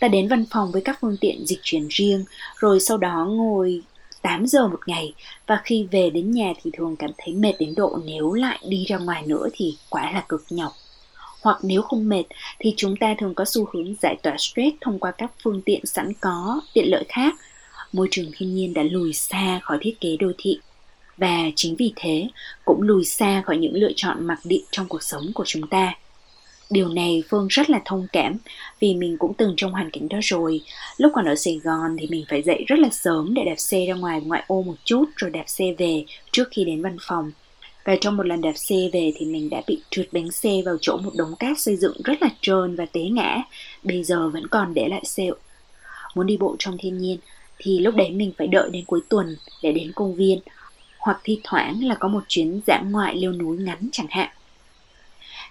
ta 0.00 0.08
đến 0.08 0.28
văn 0.28 0.44
phòng 0.50 0.72
với 0.72 0.82
các 0.82 0.98
phương 1.00 1.16
tiện 1.20 1.46
dịch 1.46 1.60
chuyển 1.62 1.88
riêng 1.90 2.24
rồi 2.58 2.80
sau 2.80 2.96
đó 2.96 3.24
ngồi 3.24 3.82
8 4.22 4.46
giờ 4.46 4.68
một 4.68 4.80
ngày 4.86 5.12
và 5.46 5.60
khi 5.64 5.86
về 5.90 6.10
đến 6.10 6.30
nhà 6.30 6.52
thì 6.62 6.70
thường 6.76 6.96
cảm 6.96 7.10
thấy 7.18 7.34
mệt 7.34 7.52
đến 7.58 7.74
độ 7.76 7.98
nếu 8.04 8.32
lại 8.32 8.58
đi 8.68 8.84
ra 8.84 8.98
ngoài 8.98 9.22
nữa 9.26 9.48
thì 9.52 9.76
quả 9.90 10.12
là 10.12 10.24
cực 10.28 10.44
nhọc. 10.50 10.72
Hoặc 11.42 11.58
nếu 11.62 11.82
không 11.82 12.08
mệt 12.08 12.24
thì 12.58 12.74
chúng 12.76 12.96
ta 12.96 13.14
thường 13.18 13.34
có 13.34 13.44
xu 13.44 13.68
hướng 13.72 13.94
giải 14.02 14.16
tỏa 14.22 14.36
stress 14.38 14.76
thông 14.80 14.98
qua 14.98 15.10
các 15.10 15.30
phương 15.44 15.62
tiện 15.62 15.86
sẵn 15.86 16.12
có, 16.20 16.60
tiện 16.74 16.90
lợi 16.90 17.04
khác. 17.08 17.34
Môi 17.92 18.08
trường 18.10 18.30
thiên 18.36 18.54
nhiên 18.54 18.74
đã 18.74 18.82
lùi 18.82 19.12
xa 19.12 19.60
khỏi 19.62 19.78
thiết 19.80 20.00
kế 20.00 20.16
đô 20.16 20.32
thị 20.38 20.58
và 21.16 21.50
chính 21.56 21.76
vì 21.76 21.92
thế 21.96 22.28
cũng 22.64 22.82
lùi 22.82 23.04
xa 23.04 23.42
khỏi 23.46 23.56
những 23.56 23.74
lựa 23.74 23.92
chọn 23.96 24.26
mặc 24.26 24.38
định 24.44 24.64
trong 24.70 24.88
cuộc 24.88 25.02
sống 25.02 25.30
của 25.34 25.44
chúng 25.46 25.66
ta 25.66 25.94
điều 26.70 26.88
này 26.88 27.22
phương 27.28 27.46
rất 27.50 27.70
là 27.70 27.80
thông 27.84 28.06
cảm, 28.12 28.36
vì 28.80 28.94
mình 28.94 29.16
cũng 29.18 29.34
từng 29.34 29.54
trong 29.56 29.72
hoàn 29.72 29.90
cảnh 29.90 30.08
đó 30.08 30.18
rồi. 30.22 30.60
Lúc 30.96 31.12
còn 31.14 31.24
ở 31.24 31.34
sài 31.34 31.60
gòn 31.64 31.96
thì 31.98 32.06
mình 32.10 32.24
phải 32.28 32.42
dậy 32.42 32.64
rất 32.66 32.78
là 32.78 32.88
sớm 32.92 33.34
để 33.34 33.44
đạp 33.44 33.58
xe 33.58 33.86
ra 33.88 33.94
ngoài 33.94 34.20
ngoại 34.20 34.44
ô 34.46 34.62
một 34.62 34.76
chút 34.84 35.04
rồi 35.16 35.30
đạp 35.30 35.44
xe 35.46 35.64
về 35.78 36.04
trước 36.32 36.48
khi 36.50 36.64
đến 36.64 36.82
văn 36.82 36.96
phòng. 37.00 37.32
Và 37.84 37.96
trong 38.00 38.16
một 38.16 38.26
lần 38.26 38.40
đạp 38.40 38.52
xe 38.56 38.76
về 38.92 39.12
thì 39.16 39.26
mình 39.26 39.50
đã 39.50 39.62
bị 39.66 39.82
trượt 39.90 40.08
bánh 40.12 40.30
xe 40.30 40.50
vào 40.64 40.76
chỗ 40.80 40.96
một 40.96 41.12
đống 41.16 41.36
cát 41.38 41.60
xây 41.60 41.76
dựng 41.76 41.96
rất 42.04 42.22
là 42.22 42.28
trơn 42.40 42.76
và 42.76 42.86
té 42.86 43.00
ngã. 43.00 43.42
Bây 43.82 44.04
giờ 44.04 44.28
vẫn 44.28 44.46
còn 44.46 44.74
để 44.74 44.88
lại 44.88 45.02
sẹo 45.04 45.34
muốn 46.14 46.26
đi 46.26 46.36
bộ 46.36 46.56
trong 46.58 46.76
thiên 46.78 46.98
nhiên 46.98 47.18
thì 47.58 47.78
lúc 47.78 47.94
đấy 47.94 48.10
mình 48.10 48.32
phải 48.38 48.46
đợi 48.46 48.70
đến 48.72 48.84
cuối 48.84 49.00
tuần 49.08 49.36
để 49.62 49.72
đến 49.72 49.92
công 49.94 50.14
viên. 50.14 50.38
Hoặc 50.98 51.20
thi 51.24 51.40
thoảng 51.44 51.84
là 51.84 51.94
có 51.94 52.08
một 52.08 52.22
chuyến 52.28 52.60
dã 52.66 52.82
ngoại 52.90 53.16
leo 53.16 53.32
núi 53.32 53.56
ngắn 53.56 53.88
chẳng 53.92 54.06
hạn. 54.10 54.28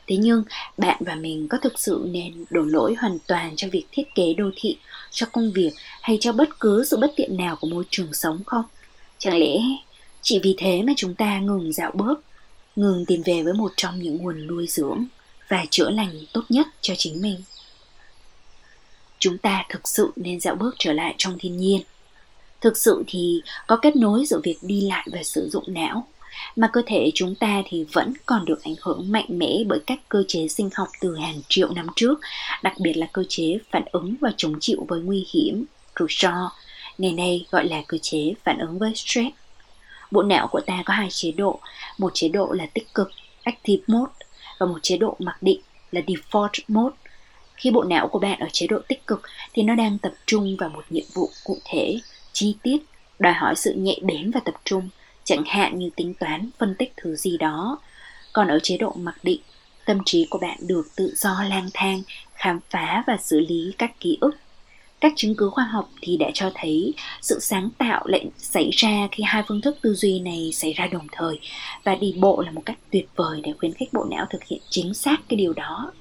Thế 0.07 0.17
nhưng 0.17 0.43
bạn 0.77 0.97
và 1.05 1.15
mình 1.15 1.47
có 1.47 1.57
thực 1.57 1.79
sự 1.79 2.05
nên 2.09 2.45
đổ 2.50 2.62
lỗi 2.62 2.95
hoàn 3.00 3.17
toàn 3.27 3.55
cho 3.55 3.67
việc 3.71 3.85
thiết 3.91 4.03
kế 4.15 4.33
đô 4.33 4.50
thị, 4.55 4.77
cho 5.12 5.27
công 5.31 5.51
việc 5.51 5.71
hay 6.01 6.17
cho 6.21 6.31
bất 6.31 6.59
cứ 6.59 6.85
sự 6.85 6.97
bất 6.97 7.13
tiện 7.15 7.38
nào 7.38 7.55
của 7.55 7.67
môi 7.67 7.83
trường 7.89 8.13
sống 8.13 8.43
không? 8.45 8.63
Chẳng 9.17 9.38
lẽ 9.38 9.57
chỉ 10.21 10.39
vì 10.43 10.55
thế 10.57 10.81
mà 10.81 10.93
chúng 10.97 11.15
ta 11.15 11.39
ngừng 11.39 11.74
dạo 11.74 11.91
bước, 11.93 12.24
ngừng 12.75 13.05
tìm 13.05 13.21
về 13.21 13.43
với 13.43 13.53
một 13.53 13.71
trong 13.77 14.00
những 14.00 14.17
nguồn 14.17 14.47
nuôi 14.47 14.67
dưỡng 14.67 15.05
và 15.47 15.65
chữa 15.69 15.89
lành 15.89 16.12
tốt 16.33 16.43
nhất 16.50 16.67
cho 16.81 16.93
chính 16.97 17.21
mình? 17.21 17.43
Chúng 19.19 19.38
ta 19.38 19.65
thực 19.69 19.88
sự 19.88 20.12
nên 20.15 20.39
dạo 20.39 20.55
bước 20.55 20.75
trở 20.79 20.93
lại 20.93 21.15
trong 21.17 21.38
thiên 21.39 21.57
nhiên. 21.57 21.81
Thực 22.62 22.77
sự 22.77 23.03
thì 23.07 23.41
có 23.67 23.77
kết 23.77 23.95
nối 23.95 24.25
giữa 24.25 24.39
việc 24.43 24.57
đi 24.62 24.81
lại 24.81 25.07
và 25.12 25.24
sử 25.24 25.50
dụng 25.50 25.63
não 25.67 26.07
mà 26.56 26.70
cơ 26.74 26.82
thể 26.86 27.12
chúng 27.15 27.36
ta 27.36 27.62
thì 27.70 27.86
vẫn 27.94 28.13
còn 28.25 28.46
được 28.46 28.63
ảnh 28.63 28.75
hưởng 28.82 29.12
mạnh 29.12 29.25
mẽ 29.30 29.58
bởi 29.68 29.80
các 29.88 30.00
cơ 30.10 30.24
chế 30.27 30.48
sinh 30.48 30.70
học 30.75 30.88
từ 31.01 31.15
hàng 31.15 31.42
triệu 31.50 31.74
năm 31.74 31.88
trước, 31.96 32.20
đặc 32.63 32.74
biệt 32.80 32.94
là 32.94 33.08
cơ 33.13 33.24
chế 33.30 33.58
phản 33.72 33.84
ứng 33.92 34.15
và 34.22 34.32
chống 34.38 34.60
chịu 34.60 34.86
với 34.88 35.01
nguy 35.01 35.27
hiểm, 35.34 35.65
rủi 36.00 36.08
ro, 36.10 36.51
ngày 36.98 37.12
nay 37.12 37.46
gọi 37.51 37.68
là 37.68 37.82
cơ 37.88 37.98
chế 38.01 38.34
phản 38.44 38.58
ứng 38.58 38.80
với 38.80 38.96
stress. 38.96 39.30
Bộ 40.12 40.24
não 40.24 40.48
của 40.48 40.62
ta 40.65 40.84
có 40.86 40.94
hai 40.94 41.08
chế 41.10 41.32
độ, 41.32 41.60
một 41.98 42.12
chế 42.13 42.27
độ 42.30 42.51
là 42.51 42.65
tích 42.65 42.94
cực, 42.94 43.12
active 43.44 43.84
mode, 43.88 44.12
và 44.60 44.65
một 44.65 44.80
chế 44.84 44.98
độ 44.98 45.15
mặc 45.20 45.38
định 45.42 45.60
là 45.92 46.01
default 46.08 46.50
mode. 46.68 46.96
Khi 47.56 47.72
bộ 47.72 47.84
não 47.84 48.08
của 48.08 48.20
bạn 48.20 48.39
ở 48.39 48.48
chế 48.51 48.68
độ 48.68 48.80
tích 48.88 49.08
cực 49.08 49.22
thì 49.54 49.63
nó 49.63 49.75
đang 49.75 49.98
tập 49.98 50.13
trung 50.25 50.56
vào 50.60 50.70
một 50.70 50.86
nhiệm 50.89 51.06
vụ 51.13 51.30
cụ 51.44 51.58
thể, 51.65 52.00
chi 52.34 52.56
tiết, 52.63 52.77
đòi 53.20 53.34
hỏi 53.34 53.56
sự 53.56 53.74
nhạy 53.74 54.00
bén 54.04 54.32
và 54.32 54.39
tập 54.46 54.56
trung 54.63 54.89
chẳng 55.25 55.44
hạn 55.46 55.79
như 55.79 55.89
tính 55.96 56.13
toán, 56.13 56.50
phân 56.58 56.75
tích 56.75 56.94
thứ 56.98 57.15
gì 57.15 57.38
đó. 57.38 57.79
Còn 58.34 58.48
ở 58.48 58.60
chế 58.63 58.77
độ 58.77 58.94
mặc 58.98 59.15
định, 59.24 59.41
tâm 59.86 60.00
trí 60.05 60.27
của 60.29 60.39
bạn 60.39 60.58
được 60.62 60.88
tự 60.96 61.13
do 61.15 61.44
lang 61.50 61.70
thang, 61.74 62.01
khám 62.34 62.60
phá 62.70 63.03
và 63.08 63.17
xử 63.17 63.39
lý 63.39 63.74
các 63.77 64.00
ký 64.00 64.17
ức. 64.22 64.36
Các 65.01 65.13
chứng 65.15 65.36
cứ 65.36 65.50
khoa 65.50 65.63
học 65.63 65.89
thì 66.01 66.17
đã 66.17 66.32
cho 66.34 66.51
thấy 66.55 66.94
sự 67.22 67.39
sáng 67.39 67.70
tạo 67.77 68.08
lại 68.08 68.25
xảy 68.38 68.70
ra 68.72 69.08
khi 69.12 69.24
hai 69.24 69.44
phương 69.48 69.62
thức 69.62 69.77
tư 69.82 69.94
duy 69.94 70.20
này 70.20 70.50
xảy 70.53 70.74
ra 70.74 70.88
đồng 70.88 71.08
thời 71.12 71.39
và 71.84 71.96
đi 71.96 72.13
bộ 72.20 72.41
là 72.41 72.51
một 72.51 72.62
cách 72.65 72.77
tuyệt 72.91 73.08
vời 73.15 73.41
để 73.44 73.53
khuyến 73.60 73.74
khích 73.74 73.94
bộ 73.94 74.05
não 74.10 74.25
thực 74.29 74.44
hiện 74.44 74.60
chính 74.70 74.94
xác 74.94 75.17
cái 75.29 75.38
điều 75.38 75.53
đó 75.53 75.91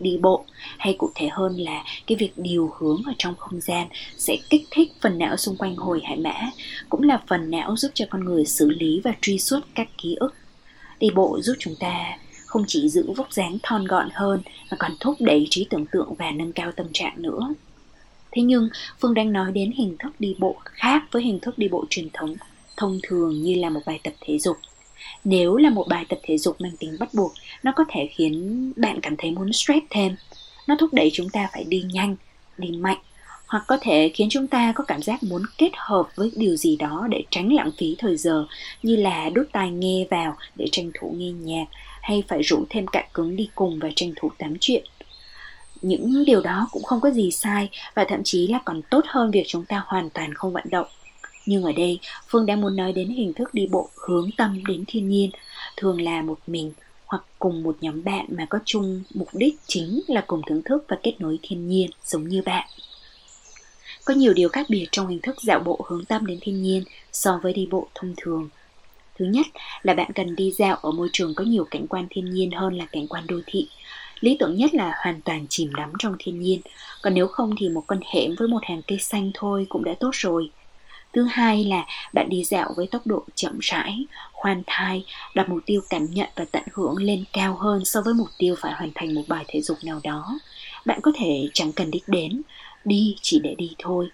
đi 0.00 0.18
bộ, 0.22 0.44
hay 0.78 0.94
cụ 0.98 1.10
thể 1.14 1.28
hơn 1.32 1.56
là 1.56 1.84
cái 2.06 2.16
việc 2.16 2.32
điều 2.36 2.72
hướng 2.78 3.02
ở 3.06 3.12
trong 3.18 3.34
không 3.38 3.60
gian 3.60 3.88
sẽ 4.16 4.36
kích 4.50 4.66
thích 4.70 4.92
phần 5.00 5.18
não 5.18 5.36
xung 5.36 5.56
quanh 5.56 5.76
hồi 5.76 6.00
hải 6.04 6.16
mã, 6.16 6.50
cũng 6.88 7.02
là 7.02 7.22
phần 7.28 7.50
não 7.50 7.76
giúp 7.76 7.90
cho 7.94 8.04
con 8.10 8.24
người 8.24 8.44
xử 8.44 8.70
lý 8.70 9.00
và 9.04 9.12
truy 9.20 9.38
xuất 9.38 9.60
các 9.74 9.88
ký 9.98 10.16
ức. 10.20 10.34
Đi 11.00 11.10
bộ 11.14 11.38
giúp 11.42 11.54
chúng 11.58 11.74
ta 11.80 12.18
không 12.46 12.64
chỉ 12.66 12.88
giữ 12.88 13.12
vóc 13.16 13.32
dáng 13.32 13.58
thon 13.62 13.84
gọn 13.84 14.08
hơn 14.12 14.40
mà 14.70 14.76
còn 14.80 14.92
thúc 15.00 15.16
đẩy 15.20 15.46
trí 15.50 15.66
tưởng 15.70 15.86
tượng 15.86 16.14
và 16.14 16.30
nâng 16.30 16.52
cao 16.52 16.72
tâm 16.72 16.86
trạng 16.92 17.22
nữa. 17.22 17.54
Thế 18.32 18.42
nhưng, 18.42 18.68
phương 19.00 19.14
đang 19.14 19.32
nói 19.32 19.52
đến 19.52 19.72
hình 19.76 19.96
thức 19.98 20.12
đi 20.18 20.34
bộ 20.38 20.56
khác 20.64 21.02
với 21.10 21.22
hình 21.22 21.38
thức 21.40 21.58
đi 21.58 21.68
bộ 21.68 21.84
truyền 21.90 22.08
thống, 22.12 22.34
thông 22.76 23.00
thường 23.02 23.42
như 23.42 23.54
là 23.54 23.70
một 23.70 23.80
bài 23.86 24.00
tập 24.04 24.12
thể 24.20 24.38
dục 24.38 24.56
nếu 25.24 25.56
là 25.56 25.70
một 25.70 25.88
bài 25.88 26.04
tập 26.08 26.18
thể 26.22 26.38
dục 26.38 26.60
mang 26.60 26.76
tính 26.78 26.96
bắt 27.00 27.14
buộc, 27.14 27.32
nó 27.62 27.72
có 27.76 27.84
thể 27.88 28.08
khiến 28.14 28.72
bạn 28.76 29.00
cảm 29.00 29.16
thấy 29.18 29.30
muốn 29.30 29.52
stress 29.52 29.86
thêm. 29.90 30.16
Nó 30.66 30.76
thúc 30.80 30.92
đẩy 30.92 31.10
chúng 31.12 31.28
ta 31.28 31.48
phải 31.52 31.64
đi 31.64 31.82
nhanh, 31.92 32.16
đi 32.58 32.70
mạnh, 32.70 32.98
hoặc 33.46 33.64
có 33.66 33.78
thể 33.80 34.10
khiến 34.14 34.28
chúng 34.30 34.46
ta 34.46 34.72
có 34.72 34.84
cảm 34.84 35.02
giác 35.02 35.22
muốn 35.22 35.42
kết 35.58 35.70
hợp 35.76 36.08
với 36.16 36.32
điều 36.36 36.56
gì 36.56 36.76
đó 36.76 37.06
để 37.10 37.22
tránh 37.30 37.52
lãng 37.52 37.70
phí 37.78 37.96
thời 37.98 38.16
giờ, 38.16 38.46
như 38.82 38.96
là 38.96 39.30
đút 39.30 39.52
tai 39.52 39.70
nghe 39.70 40.06
vào 40.10 40.36
để 40.56 40.66
tranh 40.72 40.90
thủ 40.94 41.14
nghe 41.16 41.30
nhạc, 41.30 41.64
hay 42.02 42.22
phải 42.28 42.42
rủ 42.42 42.64
thêm 42.70 42.86
cạn 42.86 43.04
cứng 43.14 43.36
đi 43.36 43.48
cùng 43.54 43.78
và 43.78 43.88
tranh 43.96 44.12
thủ 44.16 44.30
tám 44.38 44.54
chuyện. 44.60 44.84
Những 45.82 46.24
điều 46.24 46.40
đó 46.40 46.68
cũng 46.70 46.82
không 46.82 47.00
có 47.00 47.10
gì 47.10 47.30
sai 47.30 47.68
và 47.94 48.04
thậm 48.04 48.20
chí 48.24 48.46
là 48.46 48.60
còn 48.64 48.82
tốt 48.82 49.04
hơn 49.08 49.30
việc 49.30 49.44
chúng 49.46 49.64
ta 49.64 49.82
hoàn 49.86 50.10
toàn 50.10 50.34
không 50.34 50.52
vận 50.52 50.64
động 50.70 50.86
nhưng 51.46 51.62
ở 51.62 51.72
đây, 51.72 51.98
phương 52.28 52.46
đang 52.46 52.60
muốn 52.60 52.76
nói 52.76 52.92
đến 52.92 53.08
hình 53.08 53.32
thức 53.32 53.54
đi 53.54 53.66
bộ 53.66 53.88
hướng 53.94 54.30
tâm 54.36 54.64
đến 54.68 54.84
thiên 54.86 55.08
nhiên, 55.08 55.30
thường 55.76 56.00
là 56.00 56.22
một 56.22 56.38
mình 56.46 56.72
hoặc 57.06 57.22
cùng 57.38 57.62
một 57.62 57.76
nhóm 57.80 58.04
bạn 58.04 58.26
mà 58.28 58.46
có 58.50 58.58
chung 58.64 59.02
mục 59.14 59.28
đích 59.32 59.56
chính 59.66 60.00
là 60.06 60.24
cùng 60.26 60.42
thưởng 60.46 60.62
thức 60.64 60.84
và 60.88 60.96
kết 61.02 61.14
nối 61.18 61.38
thiên 61.42 61.68
nhiên 61.68 61.90
giống 62.04 62.28
như 62.28 62.42
bạn. 62.42 62.68
Có 64.04 64.14
nhiều 64.14 64.32
điều 64.32 64.48
khác 64.48 64.66
biệt 64.68 64.86
trong 64.92 65.08
hình 65.08 65.20
thức 65.20 65.36
dạo 65.42 65.60
bộ 65.60 65.80
hướng 65.88 66.04
tâm 66.04 66.26
đến 66.26 66.38
thiên 66.40 66.62
nhiên 66.62 66.84
so 67.12 67.40
với 67.42 67.52
đi 67.52 67.66
bộ 67.70 67.88
thông 67.94 68.14
thường. 68.16 68.48
Thứ 69.18 69.24
nhất 69.24 69.46
là 69.82 69.94
bạn 69.94 70.10
cần 70.14 70.36
đi 70.36 70.50
dạo 70.50 70.76
ở 70.76 70.90
môi 70.90 71.08
trường 71.12 71.34
có 71.34 71.44
nhiều 71.44 71.64
cảnh 71.70 71.86
quan 71.86 72.06
thiên 72.10 72.30
nhiên 72.30 72.50
hơn 72.50 72.74
là 72.74 72.86
cảnh 72.86 73.06
quan 73.08 73.26
đô 73.26 73.36
thị. 73.46 73.68
Lý 74.20 74.36
tưởng 74.40 74.56
nhất 74.56 74.74
là 74.74 74.92
hoàn 75.02 75.20
toàn 75.20 75.46
chìm 75.48 75.74
đắm 75.74 75.92
trong 75.98 76.16
thiên 76.18 76.40
nhiên. 76.40 76.60
Còn 77.02 77.14
nếu 77.14 77.26
không 77.26 77.54
thì 77.58 77.68
một 77.68 77.84
con 77.86 78.00
hẻm 78.14 78.34
với 78.38 78.48
một 78.48 78.60
hàng 78.62 78.82
cây 78.86 78.98
xanh 78.98 79.30
thôi 79.34 79.66
cũng 79.68 79.84
đã 79.84 79.94
tốt 80.00 80.10
rồi 80.12 80.50
thứ 81.12 81.24
hai 81.30 81.64
là 81.64 81.86
bạn 82.12 82.28
đi 82.28 82.44
dạo 82.44 82.72
với 82.76 82.86
tốc 82.86 83.06
độ 83.06 83.24
chậm 83.34 83.58
rãi, 83.60 84.04
khoan 84.32 84.62
thai, 84.66 85.04
đặt 85.34 85.48
mục 85.48 85.58
tiêu 85.66 85.80
cảm 85.90 86.06
nhận 86.10 86.28
và 86.36 86.44
tận 86.52 86.62
hưởng 86.72 86.96
lên 86.96 87.24
cao 87.32 87.56
hơn 87.56 87.84
so 87.84 88.02
với 88.02 88.14
mục 88.14 88.28
tiêu 88.38 88.54
phải 88.58 88.72
hoàn 88.72 88.90
thành 88.94 89.14
một 89.14 89.22
bài 89.28 89.44
thể 89.48 89.60
dục 89.60 89.78
nào 89.82 90.00
đó. 90.04 90.38
Bạn 90.86 91.00
có 91.02 91.12
thể 91.18 91.48
chẳng 91.54 91.72
cần 91.72 91.90
đích 91.90 92.08
đến, 92.08 92.42
đi 92.84 93.16
chỉ 93.22 93.38
để 93.38 93.54
đi 93.58 93.74
thôi. 93.78 94.08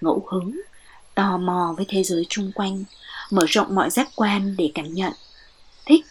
Ngẫu 0.00 0.26
hứng, 0.30 0.60
tò 1.14 1.38
mò 1.38 1.74
với 1.76 1.86
thế 1.88 2.02
giới 2.02 2.26
chung 2.28 2.52
quanh, 2.54 2.84
mở 3.30 3.44
rộng 3.48 3.74
mọi 3.74 3.90
giác 3.90 4.08
quan 4.16 4.56
để 4.58 4.70
cảm 4.74 4.94
nhận. 4.94 5.12
Thích 5.86 6.06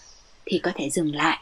thì 0.45 0.59
có 0.59 0.71
thể 0.75 0.89
dừng 0.89 1.15
lại, 1.15 1.37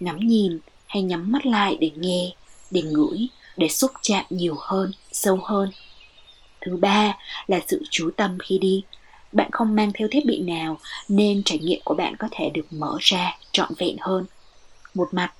ngắm 0.00 0.18
nhìn 0.18 0.58
hay 0.86 1.02
nhắm 1.02 1.32
mắt 1.32 1.46
lại 1.46 1.76
để 1.80 1.90
nghe, 1.96 2.32
để 2.70 2.82
ngửi, 2.82 3.28
để 3.56 3.68
xúc 3.68 3.90
chạm 4.02 4.24
nhiều 4.30 4.56
hơn, 4.58 4.92
sâu 5.12 5.40
hơn 5.44 5.70
thứ 6.60 6.76
ba 6.76 7.16
là 7.46 7.60
sự 7.68 7.82
chú 7.90 8.10
tâm 8.16 8.38
khi 8.38 8.58
đi. 8.58 8.82
Bạn 9.32 9.48
không 9.52 9.76
mang 9.76 9.92
theo 9.94 10.08
thiết 10.10 10.26
bị 10.26 10.40
nào 10.40 10.78
nên 11.08 11.42
trải 11.44 11.58
nghiệm 11.58 11.80
của 11.84 11.94
bạn 11.94 12.16
có 12.16 12.28
thể 12.30 12.50
được 12.54 12.66
mở 12.70 12.96
ra 13.00 13.36
trọn 13.52 13.68
vẹn 13.78 13.96
hơn. 14.00 14.24
Một 14.94 15.08
mặt, 15.12 15.32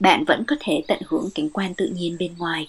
bạn 0.00 0.24
vẫn 0.24 0.44
có 0.46 0.56
thể 0.60 0.82
tận 0.88 0.98
hưởng 1.06 1.28
cảnh 1.34 1.50
quan 1.50 1.74
tự 1.74 1.86
nhiên 1.86 2.16
bên 2.18 2.34
ngoài. 2.38 2.68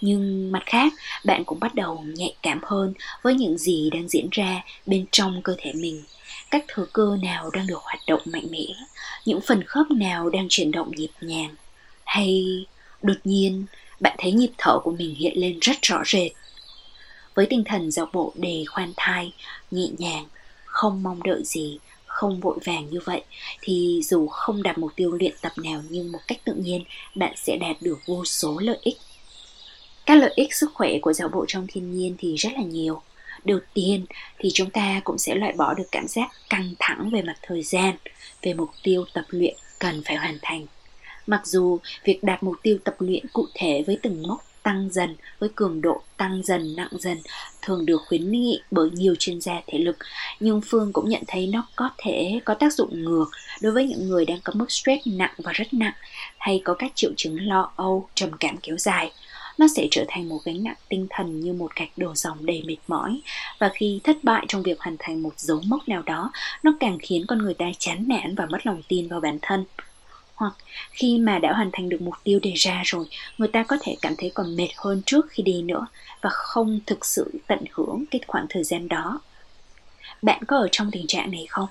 Nhưng 0.00 0.52
mặt 0.52 0.62
khác, 0.66 0.92
bạn 1.24 1.44
cũng 1.44 1.60
bắt 1.60 1.74
đầu 1.74 2.04
nhạy 2.14 2.34
cảm 2.42 2.60
hơn 2.62 2.94
với 3.22 3.34
những 3.34 3.58
gì 3.58 3.90
đang 3.90 4.08
diễn 4.08 4.28
ra 4.30 4.62
bên 4.86 5.06
trong 5.10 5.42
cơ 5.42 5.54
thể 5.58 5.72
mình. 5.72 6.02
Các 6.50 6.64
thừa 6.68 6.86
cơ 6.92 7.18
nào 7.22 7.50
đang 7.50 7.66
được 7.66 7.78
hoạt 7.82 7.98
động 8.06 8.20
mạnh 8.24 8.46
mẽ? 8.50 8.66
Những 9.24 9.40
phần 9.40 9.62
khớp 9.62 9.90
nào 9.90 10.30
đang 10.30 10.46
chuyển 10.50 10.70
động 10.70 10.90
nhịp 10.96 11.10
nhàng? 11.20 11.54
Hay, 12.04 12.44
đột 13.02 13.16
nhiên, 13.24 13.66
bạn 14.00 14.16
thấy 14.18 14.32
nhịp 14.32 14.50
thở 14.58 14.78
của 14.78 14.92
mình 14.98 15.14
hiện 15.14 15.32
lên 15.36 15.58
rất 15.60 15.76
rõ 15.82 16.02
rệt? 16.06 16.32
Với 17.34 17.46
tinh 17.46 17.64
thần 17.64 17.90
dạo 17.90 18.08
bộ 18.12 18.32
đề 18.36 18.64
khoan 18.68 18.92
thai, 18.96 19.32
nhẹ 19.70 19.88
nhàng, 19.98 20.26
không 20.64 21.02
mong 21.02 21.22
đợi 21.22 21.42
gì, 21.44 21.78
không 22.06 22.40
vội 22.40 22.58
vàng 22.64 22.90
như 22.90 22.98
vậy, 23.04 23.22
thì 23.60 24.00
dù 24.04 24.26
không 24.26 24.62
đạt 24.62 24.78
mục 24.78 24.92
tiêu 24.96 25.12
luyện 25.12 25.34
tập 25.42 25.52
nào 25.56 25.82
nhưng 25.90 26.12
một 26.12 26.18
cách 26.28 26.38
tự 26.44 26.54
nhiên, 26.54 26.84
bạn 27.14 27.32
sẽ 27.36 27.56
đạt 27.56 27.76
được 27.80 27.98
vô 28.06 28.24
số 28.24 28.58
lợi 28.58 28.78
ích. 28.82 28.96
Các 30.06 30.14
lợi 30.14 30.32
ích 30.36 30.54
sức 30.54 30.70
khỏe 30.74 30.98
của 31.02 31.12
dạo 31.12 31.28
bộ 31.28 31.44
trong 31.48 31.66
thiên 31.68 31.92
nhiên 31.92 32.14
thì 32.18 32.36
rất 32.36 32.52
là 32.52 32.62
nhiều. 32.62 33.02
Đầu 33.44 33.58
tiên 33.74 34.04
thì 34.38 34.50
chúng 34.54 34.70
ta 34.70 35.00
cũng 35.04 35.18
sẽ 35.18 35.34
loại 35.34 35.52
bỏ 35.52 35.74
được 35.74 35.84
cảm 35.92 36.08
giác 36.08 36.30
căng 36.50 36.74
thẳng 36.78 37.10
về 37.12 37.22
mặt 37.22 37.36
thời 37.42 37.62
gian, 37.62 37.96
về 38.42 38.54
mục 38.54 38.70
tiêu 38.82 39.04
tập 39.14 39.24
luyện 39.28 39.54
cần 39.78 40.02
phải 40.04 40.16
hoàn 40.16 40.38
thành. 40.42 40.66
Mặc 41.26 41.46
dù 41.46 41.78
việc 42.04 42.24
đạt 42.24 42.42
mục 42.42 42.56
tiêu 42.62 42.78
tập 42.84 42.96
luyện 42.98 43.26
cụ 43.32 43.46
thể 43.54 43.84
với 43.86 43.98
từng 44.02 44.22
mốc 44.22 44.44
tăng 44.64 44.88
dần, 44.92 45.16
với 45.38 45.48
cường 45.54 45.80
độ 45.80 46.02
tăng 46.16 46.42
dần, 46.44 46.76
nặng 46.76 46.92
dần, 46.98 47.18
thường 47.62 47.86
được 47.86 48.02
khuyến 48.08 48.30
nghị 48.30 48.60
bởi 48.70 48.90
nhiều 48.90 49.14
chuyên 49.18 49.40
gia 49.40 49.60
thể 49.66 49.78
lực. 49.78 49.96
Nhưng 50.40 50.60
phương 50.60 50.92
cũng 50.92 51.08
nhận 51.08 51.22
thấy 51.26 51.46
nó 51.46 51.66
có 51.76 51.90
thể 51.98 52.40
có 52.44 52.54
tác 52.54 52.72
dụng 52.72 53.04
ngược 53.04 53.26
đối 53.60 53.72
với 53.72 53.86
những 53.86 54.08
người 54.08 54.24
đang 54.24 54.38
có 54.44 54.52
mức 54.56 54.72
stress 54.72 55.06
nặng 55.06 55.34
và 55.38 55.52
rất 55.52 55.74
nặng, 55.74 55.94
hay 56.38 56.62
có 56.64 56.74
các 56.74 56.92
triệu 56.94 57.10
chứng 57.16 57.48
lo 57.48 57.72
âu, 57.76 58.08
trầm 58.14 58.30
cảm 58.40 58.56
kéo 58.62 58.76
dài. 58.78 59.12
Nó 59.58 59.66
sẽ 59.76 59.88
trở 59.90 60.04
thành 60.08 60.28
một 60.28 60.38
gánh 60.44 60.64
nặng 60.64 60.76
tinh 60.88 61.06
thần 61.10 61.40
như 61.40 61.52
một 61.52 61.76
gạch 61.76 61.98
đổ 61.98 62.14
dòng 62.14 62.46
đầy 62.46 62.62
mệt 62.66 62.76
mỏi. 62.88 63.20
Và 63.58 63.70
khi 63.74 64.00
thất 64.04 64.24
bại 64.24 64.44
trong 64.48 64.62
việc 64.62 64.80
hoàn 64.80 64.96
thành 64.98 65.22
một 65.22 65.40
dấu 65.40 65.60
mốc 65.66 65.88
nào 65.88 66.02
đó, 66.02 66.32
nó 66.62 66.72
càng 66.80 66.98
khiến 67.02 67.24
con 67.28 67.38
người 67.38 67.54
ta 67.54 67.66
chán 67.78 68.04
nản 68.08 68.34
và 68.34 68.46
mất 68.46 68.66
lòng 68.66 68.82
tin 68.88 69.08
vào 69.08 69.20
bản 69.20 69.38
thân 69.42 69.64
hoặc 70.34 70.54
khi 70.90 71.18
mà 71.18 71.38
đã 71.38 71.52
hoàn 71.52 71.70
thành 71.72 71.88
được 71.88 72.02
mục 72.02 72.14
tiêu 72.24 72.40
đề 72.42 72.52
ra 72.56 72.82
rồi, 72.84 73.06
người 73.38 73.48
ta 73.48 73.62
có 73.62 73.76
thể 73.82 73.96
cảm 74.02 74.14
thấy 74.18 74.30
còn 74.34 74.56
mệt 74.56 74.68
hơn 74.76 75.02
trước 75.06 75.26
khi 75.30 75.42
đi 75.42 75.62
nữa 75.62 75.86
và 76.20 76.30
không 76.30 76.80
thực 76.86 77.06
sự 77.06 77.30
tận 77.46 77.64
hưởng 77.72 78.04
cái 78.10 78.20
khoảng 78.26 78.46
thời 78.48 78.64
gian 78.64 78.88
đó. 78.88 79.20
Bạn 80.22 80.44
có 80.44 80.56
ở 80.56 80.68
trong 80.72 80.90
tình 80.90 81.06
trạng 81.06 81.30
này 81.30 81.46
không? 81.48 81.68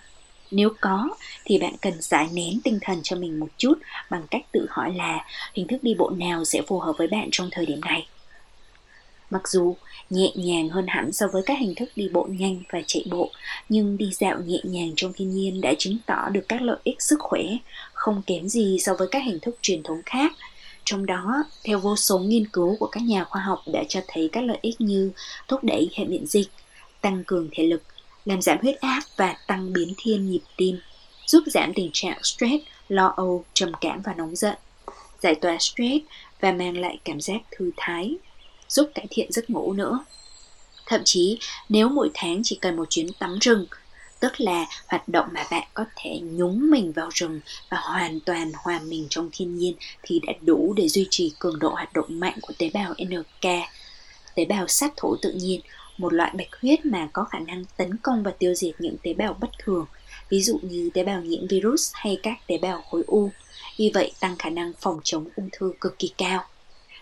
Nếu 0.52 0.70
có, 0.82 1.10
thì 1.46 1.58
bạn 1.58 1.74
cần 1.82 1.94
giải 2.02 2.28
nén 2.34 2.60
tinh 2.64 2.80
thần 2.82 3.00
cho 3.04 3.16
mình 3.16 3.40
một 3.40 3.50
chút 3.58 3.74
bằng 4.10 4.24
cách 4.32 4.42
tự 4.52 4.68
hỏi 4.70 4.94
là 4.94 5.26
hình 5.54 5.68
thức 5.68 5.84
đi 5.84 5.96
bộ 5.98 6.10
nào 6.10 6.46
sẽ 6.46 6.62
phù 6.68 6.80
hợp 6.80 6.94
với 6.98 7.08
bạn 7.08 7.30
trong 7.32 7.50
thời 7.52 7.66
điểm 7.66 7.82
này. 7.82 8.08
Mặc 9.30 9.48
dù 9.48 9.76
nhẹ 10.10 10.32
nhàng 10.36 10.70
hơn 10.70 10.86
hẳn 10.88 11.12
so 11.12 11.28
với 11.34 11.44
các 11.46 11.60
hình 11.60 11.76
thức 11.76 11.90
đi 11.96 12.10
bộ 12.10 12.28
nhanh 12.32 12.64
và 12.72 12.82
chạy 12.88 13.06
bộ, 13.10 13.32
nhưng 13.70 13.98
đi 13.98 14.10
dạo 14.14 14.40
nhẹ 14.40 14.60
nhàng 14.64 14.94
trong 14.96 15.14
thiên 15.14 15.30
nhiên 15.30 15.62
đã 15.62 15.74
chứng 15.80 15.98
tỏ 16.06 16.30
được 16.30 16.46
các 16.50 16.62
lợi 16.62 16.78
ích 16.84 17.02
sức 17.02 17.20
khỏe 17.20 17.42
không 18.04 18.22
kém 18.28 18.50
gì 18.50 18.78
so 18.80 18.94
với 19.00 19.08
các 19.12 19.24
hình 19.26 19.40
thức 19.40 19.56
truyền 19.62 19.84
thống 19.84 20.02
khác. 20.06 20.32
Trong 20.86 21.06
đó, 21.06 21.44
theo 21.64 21.80
vô 21.80 21.96
số 21.96 22.20
nghiên 22.20 22.48
cứu 22.48 22.76
của 22.80 22.88
các 22.88 23.04
nhà 23.04 23.24
khoa 23.24 23.42
học 23.42 23.60
đã 23.74 23.84
cho 23.90 24.02
thấy 24.08 24.30
các 24.32 24.44
lợi 24.44 24.58
ích 24.62 24.82
như 24.82 25.12
thúc 25.48 25.64
đẩy 25.64 25.90
hệ 25.94 26.06
miễn 26.06 26.26
dịch, 26.26 26.48
tăng 27.02 27.24
cường 27.24 27.50
thể 27.52 27.64
lực, 27.64 27.84
làm 28.26 28.42
giảm 28.42 28.58
huyết 28.62 28.76
áp 28.76 29.02
và 29.18 29.36
tăng 29.48 29.74
biến 29.74 29.94
thiên 29.98 30.32
nhịp 30.32 30.42
tim, 30.58 30.80
giúp 31.28 31.44
giảm 31.46 31.74
tình 31.74 31.90
trạng 31.94 32.24
stress, 32.24 32.64
lo 32.90 33.14
âu, 33.18 33.46
trầm 33.54 33.72
cảm 33.82 34.02
và 34.02 34.14
nóng 34.14 34.36
giận, 34.36 34.56
giải 35.22 35.36
tỏa 35.36 35.58
stress 35.60 36.06
và 36.42 36.52
mang 36.52 36.78
lại 36.78 37.00
cảm 37.06 37.22
giác 37.22 37.42
thư 37.52 37.72
thái, 37.78 38.16
giúp 38.70 38.90
cải 38.96 39.08
thiện 39.10 39.32
giấc 39.32 39.50
ngủ 39.50 39.74
nữa. 39.74 40.06
Thậm 40.86 41.02
chí, 41.06 41.38
nếu 41.70 41.90
mỗi 41.90 42.12
tháng 42.14 42.42
chỉ 42.44 42.58
cần 42.62 42.76
một 42.76 42.90
chuyến 42.90 43.14
tắm 43.20 43.40
rừng 43.42 43.66
tức 44.24 44.42
là 44.42 44.66
hoạt 44.88 45.08
động 45.08 45.28
mà 45.32 45.48
bạn 45.52 45.68
có 45.74 45.86
thể 45.96 46.20
nhúng 46.24 46.72
mình 46.72 46.92
vào 46.92 47.10
rừng 47.14 47.40
và 47.70 47.78
hoàn 47.78 48.20
toàn 48.20 48.52
hòa 48.56 48.80
mình 48.86 49.08
trong 49.10 49.30
thiên 49.32 49.56
nhiên 49.58 49.74
thì 50.04 50.20
đã 50.28 50.34
đủ 50.42 50.74
để 50.78 50.88
duy 50.88 51.08
trì 51.10 51.34
cường 51.40 51.60
độ 51.60 51.70
hoạt 51.70 51.94
động 51.94 52.06
mạnh 52.10 52.38
của 52.42 52.54
tế 52.58 52.70
bào 52.74 52.94
NK, 52.94 53.50
tế 54.36 54.46
bào 54.46 54.68
sát 54.68 54.94
thủ 54.98 55.16
tự 55.22 55.32
nhiên, 55.32 55.62
một 55.98 56.14
loại 56.14 56.32
bạch 56.38 56.62
huyết 56.62 56.86
mà 56.86 57.08
có 57.14 57.24
khả 57.24 57.40
năng 57.40 57.66
tấn 57.78 57.98
công 57.98 58.24
và 58.24 58.32
tiêu 58.32 58.54
diệt 58.54 58.76
những 58.80 58.96
tế 59.04 59.14
bào 59.14 59.34
bất 59.34 59.50
thường, 59.60 59.86
ví 60.30 60.42
dụ 60.42 60.60
như 60.62 60.90
tế 60.94 61.04
bào 61.04 61.22
nhiễm 61.22 61.48
virus 61.48 61.92
hay 61.94 62.18
các 62.24 62.38
tế 62.48 62.58
bào 62.58 62.82
khối 62.82 63.04
u. 63.08 63.30
Vì 63.78 63.92
vậy 63.94 64.12
tăng 64.20 64.36
khả 64.40 64.50
năng 64.50 64.74
phòng 64.82 65.00
chống 65.04 65.30
ung 65.36 65.50
thư 65.52 65.74
cực 65.82 66.00
kỳ 66.00 66.14
cao. 66.18 66.46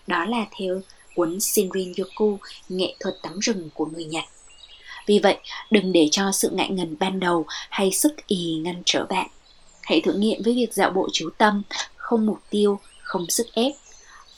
Đó 0.06 0.24
là 0.24 0.46
theo 0.58 0.80
cuốn 1.14 1.40
Shinrin 1.40 1.92
Yoku, 1.98 2.38
nghệ 2.68 2.94
thuật 3.00 3.14
tắm 3.22 3.38
rừng 3.38 3.70
của 3.74 3.86
người 3.86 4.04
Nhật. 4.04 4.24
Vì 5.06 5.18
vậy, 5.18 5.38
đừng 5.70 5.92
để 5.92 6.08
cho 6.10 6.32
sự 6.32 6.50
ngại 6.50 6.70
ngần 6.70 6.96
ban 7.00 7.20
đầu 7.20 7.46
hay 7.70 7.92
sức 7.92 8.26
ý 8.26 8.54
ngăn 8.64 8.82
trở 8.84 9.06
bạn. 9.06 9.28
Hãy 9.82 10.00
thử 10.00 10.12
nghiệm 10.12 10.42
với 10.42 10.54
việc 10.54 10.74
dạo 10.74 10.90
bộ 10.90 11.08
chú 11.12 11.30
tâm, 11.38 11.62
không 11.96 12.26
mục 12.26 12.38
tiêu, 12.50 12.78
không 13.02 13.26
sức 13.28 13.46
ép. 13.54 13.72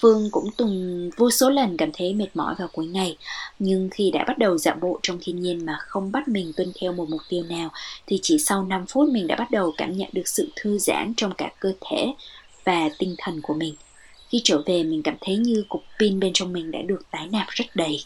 Phương 0.00 0.28
cũng 0.32 0.50
từng 0.56 1.10
vô 1.16 1.30
số 1.30 1.50
lần 1.50 1.76
cảm 1.76 1.90
thấy 1.92 2.14
mệt 2.14 2.28
mỏi 2.34 2.54
vào 2.58 2.68
cuối 2.72 2.86
ngày, 2.86 3.16
nhưng 3.58 3.88
khi 3.92 4.10
đã 4.10 4.24
bắt 4.28 4.38
đầu 4.38 4.58
dạo 4.58 4.76
bộ 4.80 5.00
trong 5.02 5.18
thiên 5.20 5.40
nhiên 5.40 5.66
mà 5.66 5.76
không 5.80 6.12
bắt 6.12 6.28
mình 6.28 6.52
tuân 6.56 6.72
theo 6.80 6.92
một 6.92 7.08
mục 7.08 7.20
tiêu 7.28 7.42
nào, 7.42 7.70
thì 8.06 8.18
chỉ 8.22 8.38
sau 8.38 8.64
5 8.64 8.86
phút 8.86 9.08
mình 9.08 9.26
đã 9.26 9.36
bắt 9.36 9.50
đầu 9.50 9.74
cảm 9.76 9.96
nhận 9.96 10.08
được 10.12 10.28
sự 10.28 10.48
thư 10.56 10.78
giãn 10.78 11.14
trong 11.16 11.32
cả 11.34 11.50
cơ 11.58 11.72
thể 11.80 12.14
và 12.64 12.88
tinh 12.98 13.14
thần 13.18 13.40
của 13.42 13.54
mình. 13.54 13.74
Khi 14.28 14.40
trở 14.44 14.62
về 14.66 14.82
mình 14.82 15.02
cảm 15.02 15.16
thấy 15.20 15.36
như 15.36 15.64
cục 15.68 15.82
pin 15.98 16.20
bên 16.20 16.32
trong 16.34 16.52
mình 16.52 16.70
đã 16.70 16.78
được 16.82 17.02
tái 17.10 17.28
nạp 17.32 17.46
rất 17.48 17.64
đầy. 17.74 18.04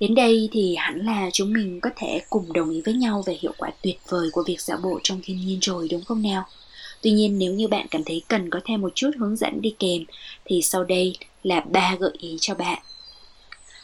Đến 0.00 0.14
đây 0.14 0.48
thì 0.52 0.76
hẳn 0.76 1.06
là 1.06 1.30
chúng 1.32 1.52
mình 1.52 1.80
có 1.80 1.90
thể 1.96 2.20
cùng 2.30 2.52
đồng 2.52 2.70
ý 2.70 2.82
với 2.84 2.94
nhau 2.94 3.22
về 3.26 3.38
hiệu 3.40 3.52
quả 3.58 3.70
tuyệt 3.82 3.98
vời 4.08 4.28
của 4.32 4.44
việc 4.46 4.60
dạo 4.60 4.78
bộ 4.82 5.00
trong 5.02 5.20
thiên 5.24 5.36
nhiên 5.36 5.58
rồi 5.62 5.88
đúng 5.90 6.04
không 6.04 6.22
nào? 6.22 6.44
Tuy 7.02 7.10
nhiên 7.10 7.38
nếu 7.38 7.52
như 7.52 7.68
bạn 7.68 7.86
cảm 7.90 8.04
thấy 8.04 8.22
cần 8.28 8.50
có 8.50 8.60
thêm 8.64 8.80
một 8.80 8.92
chút 8.94 9.10
hướng 9.18 9.36
dẫn 9.36 9.60
đi 9.60 9.74
kèm 9.78 10.04
thì 10.44 10.62
sau 10.62 10.84
đây 10.84 11.16
là 11.42 11.60
ba 11.60 11.96
gợi 12.00 12.12
ý 12.18 12.36
cho 12.40 12.54
bạn. 12.54 12.82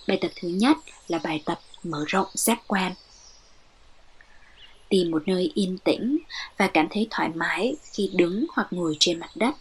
Bài 0.09 0.19
tập 0.21 0.31
thứ 0.37 0.49
nhất 0.49 0.77
là 1.09 1.19
bài 1.25 1.43
tập 1.45 1.61
mở 1.85 2.05
rộng 2.07 2.29
giác 2.35 2.61
quan. 2.67 2.93
Tìm 4.89 5.11
một 5.11 5.29
nơi 5.29 5.53
yên 5.55 5.79
tĩnh 5.79 6.19
và 6.59 6.67
cảm 6.67 6.87
thấy 6.91 7.07
thoải 7.11 7.29
mái 7.35 7.77
khi 7.93 8.11
đứng 8.15 8.47
hoặc 8.53 8.69
ngồi 8.71 8.97
trên 9.01 9.21
mặt 9.21 9.31
đất. 9.35 9.55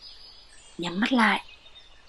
Nhắm 0.77 0.99
mắt 0.99 1.13
lại, 1.13 1.45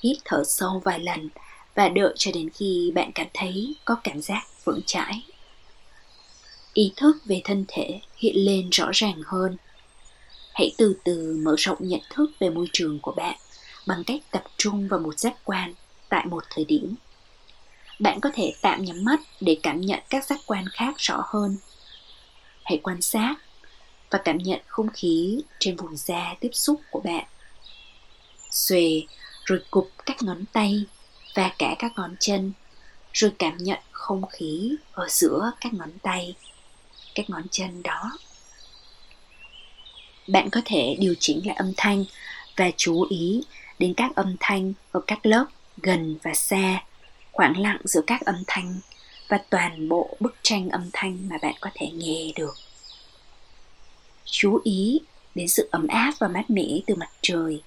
hít 0.02 0.16
thở 0.24 0.42
sâu 0.46 0.82
vài 0.84 1.00
lần 1.00 1.28
và 1.74 1.88
đợi 1.88 2.14
cho 2.16 2.30
đến 2.34 2.50
khi 2.54 2.92
bạn 2.94 3.12
cảm 3.14 3.26
thấy 3.34 3.74
có 3.84 3.96
cảm 4.04 4.22
giác 4.22 4.42
vững 4.64 4.80
chãi. 4.86 5.22
Ý 6.74 6.92
thức 6.96 7.16
về 7.24 7.40
thân 7.44 7.64
thể 7.68 8.00
hiện 8.16 8.36
lên 8.36 8.68
rõ 8.70 8.90
ràng 8.92 9.22
hơn. 9.26 9.56
Hãy 10.54 10.72
từ 10.78 10.96
từ 11.04 11.40
mở 11.44 11.54
rộng 11.58 11.78
nhận 11.80 12.00
thức 12.10 12.30
về 12.38 12.50
môi 12.50 12.66
trường 12.72 12.98
của 12.98 13.12
bạn 13.12 13.36
bằng 13.86 14.04
cách 14.04 14.20
tập 14.30 14.44
trung 14.56 14.88
vào 14.88 15.00
một 15.00 15.18
giác 15.18 15.34
quan 15.44 15.74
tại 16.08 16.26
một 16.26 16.44
thời 16.50 16.64
điểm. 16.64 16.94
Bạn 17.98 18.20
có 18.20 18.30
thể 18.34 18.52
tạm 18.62 18.84
nhắm 18.84 19.04
mắt 19.04 19.20
để 19.40 19.56
cảm 19.62 19.80
nhận 19.80 20.00
các 20.10 20.24
giác 20.24 20.40
quan 20.46 20.64
khác 20.72 20.94
rõ 20.98 21.22
hơn. 21.26 21.56
Hãy 22.64 22.80
quan 22.82 23.02
sát 23.02 23.34
và 24.10 24.18
cảm 24.24 24.38
nhận 24.38 24.60
không 24.66 24.88
khí 24.94 25.42
trên 25.58 25.76
vùng 25.76 25.96
da 25.96 26.34
tiếp 26.40 26.50
xúc 26.52 26.80
của 26.90 27.00
bạn. 27.00 27.24
Xuề 28.50 29.02
rồi 29.44 29.62
cụp 29.70 29.90
các 30.06 30.22
ngón 30.22 30.44
tay 30.52 30.84
và 31.34 31.50
cả 31.58 31.74
các 31.78 31.92
ngón 31.96 32.16
chân, 32.20 32.52
rồi 33.12 33.32
cảm 33.38 33.56
nhận 33.56 33.78
không 33.90 34.26
khí 34.26 34.76
ở 34.92 35.06
giữa 35.08 35.50
các 35.60 35.74
ngón 35.74 35.90
tay, 36.02 36.34
các 37.14 37.30
ngón 37.30 37.42
chân 37.50 37.82
đó. 37.82 38.18
Bạn 40.28 40.50
có 40.50 40.60
thể 40.64 40.96
điều 40.98 41.14
chỉnh 41.20 41.46
lại 41.46 41.56
âm 41.56 41.72
thanh 41.76 42.04
và 42.56 42.70
chú 42.76 43.06
ý 43.10 43.42
đến 43.78 43.94
các 43.94 44.14
âm 44.14 44.36
thanh 44.40 44.72
ở 44.92 45.00
các 45.06 45.26
lớp 45.26 45.46
gần 45.76 46.18
và 46.22 46.34
xa, 46.34 46.82
khoảng 47.32 47.60
lặng 47.60 47.80
giữa 47.84 48.02
các 48.06 48.20
âm 48.20 48.42
thanh 48.46 48.80
và 49.28 49.38
toàn 49.50 49.88
bộ 49.88 50.16
bức 50.20 50.36
tranh 50.42 50.68
âm 50.68 50.90
thanh 50.92 51.28
mà 51.28 51.38
bạn 51.42 51.54
có 51.60 51.70
thể 51.74 51.90
nghe 51.90 52.32
được. 52.36 52.54
Chú 54.24 54.60
ý 54.64 55.00
đến 55.34 55.48
sự 55.48 55.68
ấm 55.70 55.86
áp 55.86 56.14
và 56.18 56.28
mát 56.28 56.50
mẻ 56.50 56.68
từ 56.86 56.94
mặt 56.94 57.10
trời 57.22 57.62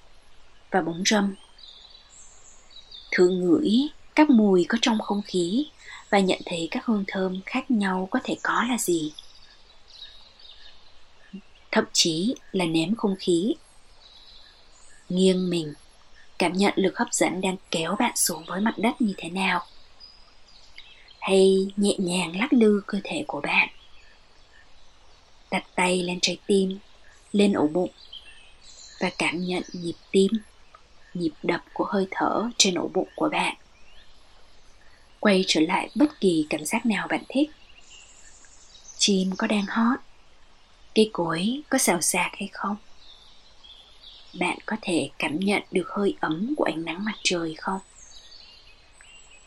và 0.70 0.80
bóng 0.80 1.02
râm 1.06 1.34
thử 3.14 3.28
ngửi 3.28 3.88
các 4.14 4.30
mùi 4.30 4.64
có 4.68 4.78
trong 4.82 5.00
không 5.00 5.22
khí 5.22 5.66
và 6.10 6.18
nhận 6.18 6.40
thấy 6.46 6.68
các 6.70 6.86
hương 6.86 7.04
thơm 7.08 7.40
khác 7.46 7.70
nhau 7.70 8.08
có 8.10 8.20
thể 8.24 8.36
có 8.42 8.64
là 8.68 8.78
gì. 8.78 9.12
Thậm 11.72 11.84
chí 11.92 12.34
là 12.52 12.64
ném 12.64 12.94
không 12.94 13.16
khí. 13.18 13.54
Nghiêng 15.08 15.50
mình, 15.50 15.74
cảm 16.38 16.52
nhận 16.52 16.72
lực 16.76 16.98
hấp 16.98 17.08
dẫn 17.12 17.40
đang 17.40 17.56
kéo 17.70 17.96
bạn 17.98 18.12
xuống 18.16 18.44
với 18.46 18.60
mặt 18.60 18.74
đất 18.76 19.00
như 19.00 19.14
thế 19.16 19.30
nào. 19.30 19.66
Hay 21.20 21.68
nhẹ 21.76 21.94
nhàng 21.98 22.40
lắc 22.40 22.52
lư 22.52 22.82
cơ 22.86 22.98
thể 23.04 23.24
của 23.26 23.40
bạn. 23.40 23.68
Đặt 25.50 25.64
tay 25.74 26.02
lên 26.02 26.18
trái 26.22 26.38
tim, 26.46 26.78
lên 27.32 27.52
ổ 27.52 27.66
bụng 27.66 27.90
và 29.00 29.10
cảm 29.18 29.44
nhận 29.44 29.62
nhịp 29.72 29.94
tim 30.10 30.30
nhịp 31.14 31.32
đập 31.42 31.64
của 31.72 31.84
hơi 31.84 32.06
thở 32.10 32.50
trên 32.58 32.74
ổ 32.74 32.88
bụng 32.94 33.08
của 33.16 33.28
bạn. 33.28 33.56
Quay 35.20 35.44
trở 35.46 35.60
lại 35.60 35.90
bất 35.94 36.20
kỳ 36.20 36.46
cảm 36.50 36.64
giác 36.64 36.86
nào 36.86 37.06
bạn 37.08 37.22
thích. 37.28 37.50
Chim 38.98 39.30
có 39.38 39.46
đang 39.46 39.66
hót? 39.66 39.98
Cây 40.94 41.10
cối 41.12 41.62
có 41.68 41.78
xào 41.78 42.00
xạc 42.00 42.30
hay 42.32 42.48
không? 42.52 42.76
Bạn 44.38 44.58
có 44.66 44.76
thể 44.82 45.10
cảm 45.18 45.38
nhận 45.38 45.62
được 45.70 45.88
hơi 45.88 46.16
ấm 46.20 46.54
của 46.56 46.64
ánh 46.64 46.84
nắng 46.84 47.04
mặt 47.04 47.14
trời 47.22 47.54
không? 47.58 47.80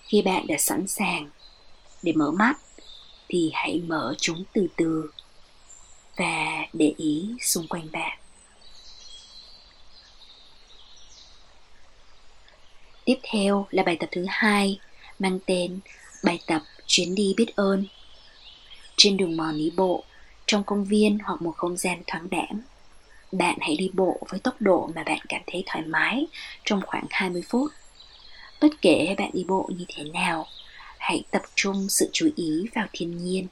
Khi 0.04 0.22
bạn 0.22 0.48
đã 0.48 0.56
sẵn 0.58 0.88
sàng 0.88 1.30
để 2.04 2.14
mở 2.16 2.32
mắt, 2.32 2.58
thì 3.28 3.52
hãy 3.54 3.82
mở 3.88 4.16
chúng 4.18 4.44
từ 4.54 4.68
từ 4.76 5.12
và 6.16 6.66
để 6.74 6.94
ý 6.98 7.36
xung 7.42 7.68
quanh 7.68 7.92
bạn. 7.92 8.18
Tiếp 13.08 13.20
theo 13.32 13.68
là 13.72 13.84
bài 13.84 13.98
tập 14.00 14.10
thứ 14.12 14.26
hai 14.30 14.80
mang 15.20 15.40
tên 15.46 15.80
bài 16.24 16.40
tập 16.48 16.62
chuyến 16.88 17.16
đi 17.16 17.34
biết 17.38 17.56
ơn 17.56 17.86
trên 18.98 19.18
đường 19.18 19.38
mòn 19.38 19.58
đi 19.58 19.72
bộ 19.78 20.04
trong 20.46 20.64
công 20.64 20.86
viên 20.86 21.18
hoặc 21.24 21.42
một 21.42 21.54
không 21.58 21.78
gian 21.78 22.02
thoáng 22.08 22.30
đãng. 22.30 22.62
Bạn 23.32 23.58
hãy 23.62 23.76
đi 23.76 23.90
bộ 23.94 24.20
với 24.30 24.40
tốc 24.40 24.56
độ 24.60 24.90
mà 24.96 25.04
bạn 25.04 25.20
cảm 25.30 25.42
thấy 25.48 25.64
thoải 25.66 25.86
mái 25.86 26.28
trong 26.66 26.82
khoảng 26.86 27.06
20 27.10 27.42
phút. 27.50 27.72
Bất 28.62 28.82
kể 28.82 29.16
bạn 29.18 29.30
đi 29.34 29.44
bộ 29.48 29.70
như 29.78 29.86
thế 29.88 30.04
nào, 30.04 30.48
hãy 30.98 31.24
tập 31.32 31.42
trung 31.56 31.90
sự 31.90 32.10
chú 32.14 32.30
ý 32.36 32.66
vào 32.76 32.88
thiên 32.94 33.24
nhiên 33.24 33.48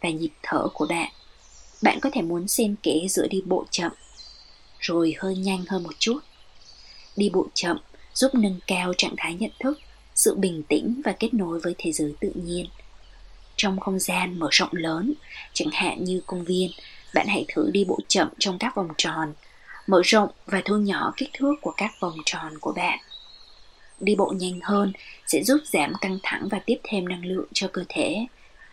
và 0.00 0.10
nhịp 0.10 0.32
thở 0.42 0.68
của 0.74 0.86
bạn. 0.86 1.12
Bạn 1.82 1.98
có 2.00 2.10
thể 2.12 2.22
muốn 2.22 2.48
xen 2.48 2.74
kẽ 2.82 2.94
giữa 3.10 3.26
đi 3.30 3.42
bộ 3.46 3.64
chậm 3.70 3.92
rồi 4.80 5.14
hơi 5.18 5.36
nhanh 5.36 5.64
hơn 5.68 5.82
một 5.82 5.94
chút. 5.98 6.20
Đi 7.16 7.30
bộ 7.30 7.46
chậm 7.54 7.78
giúp 8.18 8.34
nâng 8.34 8.58
cao 8.66 8.92
trạng 8.98 9.14
thái 9.16 9.34
nhận 9.34 9.50
thức, 9.60 9.80
sự 10.14 10.34
bình 10.34 10.62
tĩnh 10.62 11.02
và 11.04 11.12
kết 11.12 11.34
nối 11.34 11.60
với 11.60 11.74
thế 11.78 11.92
giới 11.92 12.14
tự 12.20 12.32
nhiên 12.34 12.66
trong 13.58 13.80
không 13.80 13.98
gian 13.98 14.38
mở 14.38 14.48
rộng 14.50 14.70
lớn, 14.72 15.14
chẳng 15.52 15.70
hạn 15.72 16.04
như 16.04 16.20
công 16.26 16.44
viên, 16.44 16.70
bạn 17.14 17.26
hãy 17.28 17.44
thử 17.48 17.70
đi 17.72 17.84
bộ 17.84 17.98
chậm 18.08 18.28
trong 18.38 18.58
các 18.58 18.74
vòng 18.74 18.88
tròn, 18.96 19.32
mở 19.86 20.02
rộng 20.04 20.28
và 20.46 20.62
thu 20.64 20.76
nhỏ 20.76 21.12
kích 21.16 21.30
thước 21.32 21.54
của 21.60 21.74
các 21.76 21.92
vòng 22.00 22.16
tròn 22.24 22.58
của 22.60 22.72
bạn. 22.72 22.98
Đi 24.00 24.14
bộ 24.14 24.32
nhanh 24.36 24.60
hơn 24.62 24.92
sẽ 25.26 25.42
giúp 25.42 25.60
giảm 25.72 25.92
căng 26.00 26.18
thẳng 26.22 26.48
và 26.50 26.60
tiếp 26.66 26.76
thêm 26.84 27.08
năng 27.08 27.24
lượng 27.24 27.48
cho 27.52 27.68
cơ 27.72 27.84
thể. 27.88 28.26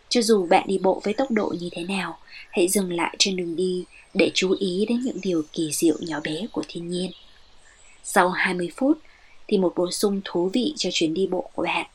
Cho 0.09 0.21
dù 0.21 0.47
bạn 0.47 0.63
đi 0.67 0.77
bộ 0.77 1.01
với 1.03 1.13
tốc 1.13 1.31
độ 1.31 1.53
như 1.59 1.69
thế 1.71 1.83
nào, 1.83 2.17
hãy 2.51 2.67
dừng 2.67 2.93
lại 2.93 3.15
trên 3.19 3.35
đường 3.35 3.55
đi 3.55 3.85
để 4.13 4.31
chú 4.33 4.55
ý 4.59 4.85
đến 4.89 4.99
những 5.01 5.17
điều 5.21 5.43
kỳ 5.53 5.71
diệu 5.73 5.95
nhỏ 5.99 6.19
bé 6.23 6.47
của 6.51 6.63
thiên 6.67 6.89
nhiên. 6.89 7.11
Sau 8.03 8.29
20 8.29 8.71
phút 8.77 8.97
thì 9.47 9.57
một 9.57 9.73
bổ 9.75 9.91
sung 9.91 10.21
thú 10.25 10.49
vị 10.53 10.73
cho 10.77 10.89
chuyến 10.93 11.13
đi 11.13 11.27
bộ 11.27 11.49
của 11.53 11.63
bạn 11.63 11.85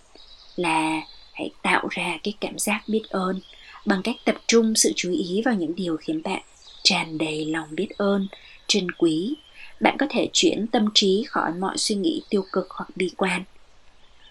là 0.57 1.01
hãy 1.33 1.51
tạo 1.63 1.89
ra 1.91 2.19
cái 2.23 2.35
cảm 2.41 2.59
giác 2.59 2.83
biết 2.89 3.03
ơn 3.11 3.41
bằng 3.87 4.03
cách 4.03 4.17
tập 4.25 4.37
trung 4.47 4.75
sự 4.75 4.93
chú 4.97 5.13
ý 5.13 5.43
vào 5.45 5.55
những 5.55 5.75
điều 5.75 5.97
khiến 5.97 6.23
bạn 6.23 6.43
tràn 6.83 7.19
đầy 7.19 7.45
lòng 7.45 7.69
biết 7.71 7.89
ơn, 7.97 8.29
trân 8.67 8.91
quý. 8.91 9.35
Bạn 9.81 9.97
có 9.99 10.07
thể 10.11 10.29
chuyển 10.33 10.67
tâm 10.67 10.89
trí 10.95 11.25
khỏi 11.29 11.53
mọi 11.53 11.79
suy 11.79 11.95
nghĩ 11.95 12.23
tiêu 12.31 12.45
cực 12.53 12.67
hoặc 12.71 12.89
bi 12.97 13.11
quan. 13.17 13.45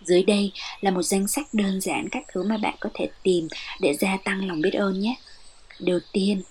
Dưới 0.05 0.23
đây 0.23 0.51
là 0.81 0.91
một 0.91 1.01
danh 1.01 1.27
sách 1.27 1.47
đơn 1.53 1.81
giản 1.81 2.09
các 2.09 2.23
thứ 2.33 2.43
mà 2.43 2.57
bạn 2.57 2.75
có 2.79 2.89
thể 2.93 3.09
tìm 3.23 3.47
để 3.79 3.93
gia 3.99 4.17
tăng 4.17 4.47
lòng 4.47 4.61
biết 4.61 4.73
ơn 4.73 4.99
nhé. 4.99 5.15
Đầu 5.79 5.99
tiên, 6.11 6.41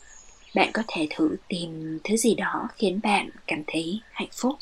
bạn 0.54 0.70
có 0.74 0.83
thể 0.88 1.07
thử 1.11 1.37
tìm 1.48 1.98
thứ 2.04 2.16
gì 2.16 2.35
đó 2.35 2.68
khiến 2.76 3.00
bạn 3.02 3.31
cảm 3.46 3.62
thấy 3.66 4.00
hạnh 4.12 4.28
phúc 4.33 4.59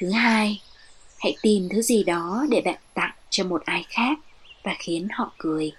thứ 0.00 0.10
hai, 0.10 0.60
hãy 1.18 1.36
tìm 1.42 1.68
thứ 1.68 1.82
gì 1.82 2.04
đó 2.04 2.46
để 2.50 2.60
bạn 2.60 2.78
tặng 2.94 3.14
cho 3.30 3.44
một 3.44 3.62
ai 3.64 3.84
khác 3.88 4.18
và 4.62 4.76
khiến 4.78 5.08
họ 5.12 5.32
cười. 5.38 5.72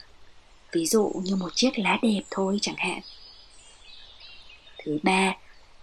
Ví 0.71 0.85
dụ 0.85 1.11
như 1.23 1.35
một 1.35 1.49
chiếc 1.55 1.79
lá 1.79 1.99
đẹp 2.01 2.21
thôi 2.31 2.59
chẳng 2.61 2.75
hạn. 2.77 2.99
Thứ 4.77 4.97
ba 5.03 5.35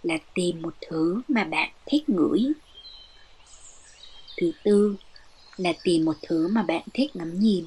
là 0.03 0.17
tìm 0.33 0.61
một 0.61 0.73
thứ 0.89 1.21
mà 1.27 1.43
bạn 1.43 1.69
thích 1.85 2.09
ngửi. 2.09 2.39
Thứ 4.37 4.51
tư 4.63 4.95
là 5.57 5.73
tìm 5.83 6.05
một 6.05 6.15
thứ 6.21 6.47
mà 6.47 6.63
bạn 6.63 6.83
thích 6.93 7.15
ngắm 7.15 7.39
nhìn. 7.39 7.65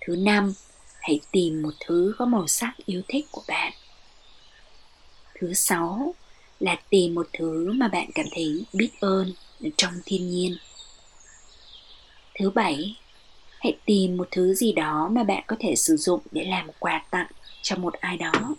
Thứ 0.00 0.16
năm, 0.16 0.54
hãy 1.00 1.20
tìm 1.30 1.62
một 1.62 1.74
thứ 1.86 2.14
có 2.18 2.24
màu 2.24 2.46
sắc 2.46 2.72
yêu 2.86 3.02
thích 3.08 3.26
của 3.30 3.42
bạn. 3.48 3.72
Thứ 5.34 5.54
sáu 5.54 6.14
là 6.62 6.76
tìm 6.90 7.14
một 7.14 7.26
thứ 7.32 7.72
mà 7.72 7.88
bạn 7.88 8.10
cảm 8.14 8.26
thấy 8.34 8.64
biết 8.72 8.90
ơn 9.00 9.32
trong 9.76 9.94
thiên 10.04 10.30
nhiên 10.30 10.56
thứ 12.38 12.50
bảy 12.50 12.96
hãy 13.60 13.78
tìm 13.86 14.16
một 14.16 14.28
thứ 14.30 14.54
gì 14.54 14.72
đó 14.72 15.08
mà 15.12 15.24
bạn 15.24 15.44
có 15.46 15.56
thể 15.60 15.76
sử 15.76 15.96
dụng 15.96 16.20
để 16.30 16.44
làm 16.44 16.70
quà 16.78 17.04
tặng 17.10 17.26
cho 17.62 17.76
một 17.76 17.94
ai 18.00 18.16
đó 18.16 18.54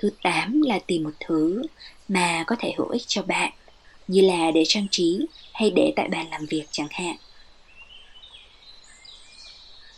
Thứ 0.00 0.10
tám 0.22 0.62
là 0.62 0.78
tìm 0.86 1.04
một 1.04 1.10
thứ 1.20 1.62
mà 2.08 2.44
có 2.46 2.56
thể 2.58 2.74
hữu 2.78 2.88
ích 2.88 3.02
cho 3.06 3.22
bạn, 3.22 3.52
như 4.08 4.20
là 4.20 4.50
để 4.50 4.64
trang 4.68 4.86
trí 4.90 5.26
hay 5.52 5.70
để 5.70 5.92
tại 5.96 6.08
bàn 6.08 6.26
làm 6.30 6.46
việc 6.46 6.64
chẳng 6.70 6.88
hạn. 6.90 7.16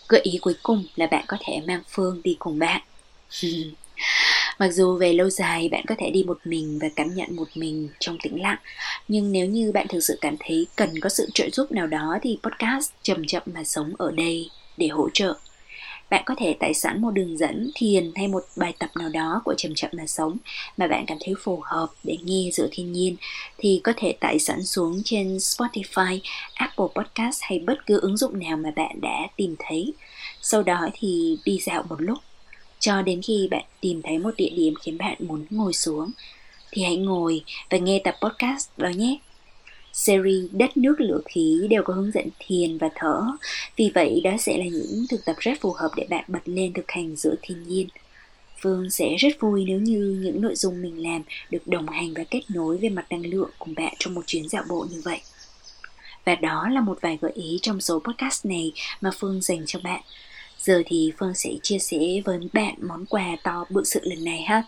Gợi 0.09 0.21
ý 0.21 0.39
cuối 0.43 0.55
cùng 0.63 0.85
là 0.97 1.07
bạn 1.07 1.25
có 1.29 1.37
thể 1.41 1.61
mang 1.67 1.83
Phương 1.89 2.21
đi 2.25 2.37
cùng 2.39 2.59
bạn. 2.59 2.83
Mặc 4.61 4.73
dù 4.73 4.97
về 4.97 5.13
lâu 5.13 5.31
dài 5.31 5.69
bạn 5.69 5.85
có 5.89 5.95
thể 5.99 6.11
đi 6.11 6.23
một 6.23 6.39
mình 6.45 6.79
và 6.83 6.89
cảm 6.97 7.15
nhận 7.15 7.37
một 7.37 7.49
mình 7.55 7.89
trong 7.99 8.19
tĩnh 8.23 8.43
lặng, 8.43 8.59
nhưng 9.09 9.33
nếu 9.33 9.47
như 9.47 9.73
bạn 9.73 9.87
thực 9.89 10.01
sự 10.01 10.19
cảm 10.21 10.37
thấy 10.41 10.67
cần 10.77 11.01
có 11.01 11.09
sự 11.09 11.29
trợ 11.35 11.51
giúp 11.53 11.73
nào 11.73 11.87
đó 11.87 12.19
thì 12.23 12.39
podcast 12.43 12.91
chậm 13.03 13.27
chậm 13.27 13.43
mà 13.47 13.65
sống 13.65 13.93
ở 13.99 14.11
đây 14.11 14.51
để 14.77 14.89
hỗ 14.89 15.09
trợ. 15.15 15.35
Bạn 16.11 16.23
có 16.27 16.35
thể 16.39 16.57
tải 16.61 16.75
sẵn 16.75 17.03
một 17.03 17.11
đường 17.11 17.39
dẫn 17.39 17.71
thiền 17.75 18.13
hay 18.17 18.29
một 18.29 18.45
bài 18.57 18.75
tập 18.79 18.91
nào 18.99 19.09
đó 19.09 19.43
của 19.45 19.55
chậm 19.57 19.75
chậm 19.75 19.91
mà 19.95 20.07
sống 20.07 20.37
mà 20.77 20.87
bạn 20.87 21.05
cảm 21.07 21.19
thấy 21.25 21.35
phù 21.43 21.63
hợp 21.65 21.89
để 22.05 22.17
nghe 22.25 22.51
giữa 22.53 22.69
thiên 22.71 22.93
nhiên 22.93 23.17
thì 23.59 23.81
có 23.85 23.93
thể 23.97 24.13
tải 24.21 24.39
sẵn 24.39 24.65
xuống 24.65 25.03
trên 25.05 25.37
Spotify, 25.37 26.19
Apple 26.55 26.87
Podcast 26.95 27.39
hay 27.43 27.59
bất 27.59 27.87
cứ 27.87 28.01
ứng 28.01 28.17
dụng 28.17 28.39
nào 28.39 28.57
mà 28.57 28.71
bạn 28.77 29.01
đã 29.01 29.27
tìm 29.37 29.57
thấy. 29.59 29.93
Sau 30.43 30.63
đó 30.63 30.89
thì 30.95 31.39
đi 31.45 31.59
dạo 31.67 31.83
một 31.89 32.01
lúc 32.01 32.19
cho 32.81 33.03
đến 33.03 33.23
khi 33.23 33.49
bạn 33.51 33.65
tìm 33.81 34.03
thấy 34.03 34.19
một 34.19 34.31
địa 34.37 34.51
điểm 34.57 34.75
khiến 34.83 34.99
bạn 34.99 35.17
muốn 35.19 35.47
ngồi 35.51 35.73
xuống, 35.73 36.11
thì 36.71 36.83
hãy 36.83 36.97
ngồi 36.97 37.45
và 37.71 37.79
nghe 37.79 38.01
tập 38.05 38.15
podcast 38.23 38.69
đó 38.77 38.89
nhé 38.89 39.19
series 39.93 40.51
đất 40.53 40.77
nước 40.77 41.01
lửa 41.01 41.21
khí 41.25 41.67
đều 41.71 41.83
có 41.83 41.95
hướng 41.95 42.11
dẫn 42.11 42.29
thiền 42.39 42.79
và 42.79 42.89
thở 42.95 43.23
vì 43.77 43.91
vậy, 43.95 44.21
đó 44.25 44.31
sẽ 44.39 44.59
là 44.59 44.65
những 44.65 45.07
thực 45.11 45.25
tập 45.25 45.37
rất 45.39 45.61
phù 45.61 45.73
hợp 45.73 45.91
để 45.97 46.07
bạn 46.11 46.25
bật 46.29 46.41
lên 46.45 46.73
thực 46.73 46.91
hành 46.91 47.17
giữa 47.17 47.35
thiên 47.43 47.69
nhiên 47.69 47.89
Phương 48.61 48.91
sẽ 48.91 49.17
rất 49.19 49.41
vui 49.41 49.65
nếu 49.65 49.81
như 49.81 50.21
những 50.23 50.43
nội 50.43 50.55
dung 50.55 50.83
mình 50.83 51.03
làm 51.03 51.23
được 51.51 51.67
đồng 51.67 51.89
hành 51.89 52.15
và 52.15 52.25
kết 52.31 52.43
nối 52.49 52.77
về 52.77 52.89
mặt 52.89 53.07
năng 53.11 53.27
lượng 53.27 53.51
cùng 53.59 53.75
bạn 53.75 53.95
trong 53.99 54.15
một 54.15 54.27
chuyến 54.27 54.49
dạo 54.49 54.65
bộ 54.69 54.87
như 54.91 55.01
vậy. 55.05 55.21
Và 56.25 56.35
đó 56.35 56.69
là 56.69 56.81
một 56.81 56.99
vài 57.01 57.19
gợi 57.21 57.33
ý 57.35 57.59
trong 57.63 57.81
số 57.81 58.01
podcast 58.01 58.47
này 58.47 58.73
mà 59.01 59.11
Phương 59.19 59.41
dành 59.41 59.63
cho 59.67 59.79
bạn. 59.85 60.01
Giờ 60.63 60.83
thì 60.87 61.13
Phương 61.19 61.35
sẽ 61.35 61.51
chia 61.63 61.79
sẻ 61.79 61.99
với 62.25 62.39
bạn 62.53 62.75
món 62.81 63.07
quà 63.07 63.37
to 63.43 63.65
bự 63.71 63.85
sự 63.85 64.01
lần 64.03 64.25
này 64.25 64.43
ha. 64.43 64.63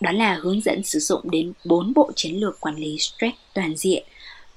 Đó 0.00 0.12
là 0.12 0.34
hướng 0.34 0.60
dẫn 0.60 0.82
sử 0.82 0.98
dụng 0.98 1.30
đến 1.30 1.52
4 1.64 1.92
bộ 1.94 2.10
chiến 2.16 2.40
lược 2.40 2.60
quản 2.60 2.76
lý 2.76 2.98
stress 2.98 3.36
toàn 3.54 3.76
diện 3.76 4.04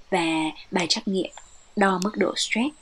và 0.10 0.26
bài 0.72 0.86
trắc 0.90 1.08
nghiệm 1.08 1.32
đo 1.76 2.00
mức 2.04 2.12
độ 2.18 2.34
stress 2.36 2.76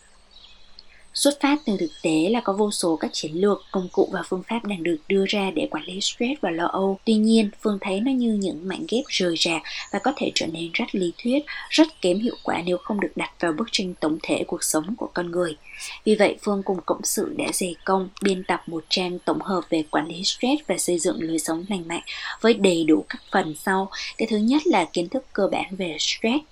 Xuất 1.20 1.40
phát 1.40 1.60
từ 1.66 1.78
thực 1.80 1.92
tế 2.02 2.30
là 2.30 2.42
có 2.42 2.54
vô 2.54 2.72
số 2.72 2.96
các 2.96 3.10
chiến 3.14 3.32
lược, 3.36 3.64
công 3.72 3.90
cụ 3.92 4.10
và 4.12 4.22
phương 4.30 4.44
pháp 4.50 4.66
đang 4.66 4.84
được 4.84 4.98
đưa 5.08 5.26
ra 5.28 5.52
để 5.56 5.68
quản 5.72 5.84
lý 5.84 6.02
stress 6.02 6.42
và 6.42 6.50
lo 6.52 6.66
âu. 6.66 7.00
Tuy 7.06 7.14
nhiên, 7.14 7.50
Phương 7.62 7.78
thấy 7.82 8.00
nó 8.00 8.12
như 8.12 8.34
những 8.34 8.68
mảnh 8.68 8.86
ghép 8.90 9.04
rời 9.08 9.36
rạc 9.38 9.62
và 9.92 10.00
có 10.00 10.14
thể 10.18 10.32
trở 10.36 10.48
nên 10.48 10.70
rất 10.74 10.86
lý 10.92 11.14
thuyết, 11.24 11.46
rất 11.70 11.88
kém 12.02 12.20
hiệu 12.20 12.36
quả 12.44 12.62
nếu 12.66 12.78
không 12.78 13.00
được 13.00 13.12
đặt 13.16 13.32
vào 13.40 13.52
bức 13.52 13.68
tranh 13.72 13.94
tổng 14.00 14.18
thể 14.24 14.44
cuộc 14.48 14.64
sống 14.64 14.96
của 14.98 15.10
con 15.14 15.32
người. 15.32 15.58
Vì 16.04 16.16
vậy, 16.16 16.38
Phương 16.42 16.64
cùng 16.64 16.80
cộng 16.86 17.04
sự 17.04 17.34
đã 17.38 17.46
dày 17.54 17.76
công 17.86 18.10
biên 18.22 18.44
tập 18.44 18.64
một 18.68 18.84
trang 18.90 19.20
tổng 19.20 19.42
hợp 19.42 19.62
về 19.70 19.84
quản 19.92 20.08
lý 20.08 20.24
stress 20.24 20.62
và 20.68 20.78
xây 20.78 21.00
dựng 21.00 21.18
lối 21.20 21.40
sống 21.40 21.66
lành 21.70 21.88
mạnh 21.88 22.04
với 22.42 22.54
đầy 22.54 22.84
đủ 22.84 23.06
các 23.10 23.22
phần 23.32 23.56
sau. 23.66 23.90
Cái 24.18 24.28
thứ 24.32 24.38
nhất 24.38 24.68
là 24.68 24.86
kiến 24.94 25.10
thức 25.10 25.26
cơ 25.34 25.48
bản 25.52 25.76
về 25.78 25.98
stress 26.00 26.44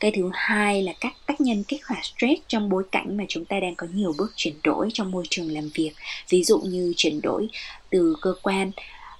cái 0.00 0.12
thứ 0.14 0.30
hai 0.32 0.82
là 0.82 0.92
các 1.00 1.12
tác 1.26 1.40
nhân 1.40 1.64
kích 1.64 1.86
hoạt 1.86 2.04
stress 2.04 2.42
trong 2.48 2.68
bối 2.68 2.82
cảnh 2.92 3.16
mà 3.16 3.24
chúng 3.28 3.44
ta 3.44 3.60
đang 3.60 3.74
có 3.74 3.86
nhiều 3.92 4.14
bước 4.18 4.32
chuyển 4.36 4.54
đổi 4.64 4.88
trong 4.92 5.10
môi 5.10 5.24
trường 5.30 5.50
làm 5.50 5.68
việc 5.74 5.92
ví 6.28 6.44
dụ 6.44 6.60
như 6.60 6.94
chuyển 6.96 7.20
đổi 7.20 7.48
từ 7.90 8.16
cơ 8.20 8.34
quan 8.42 8.70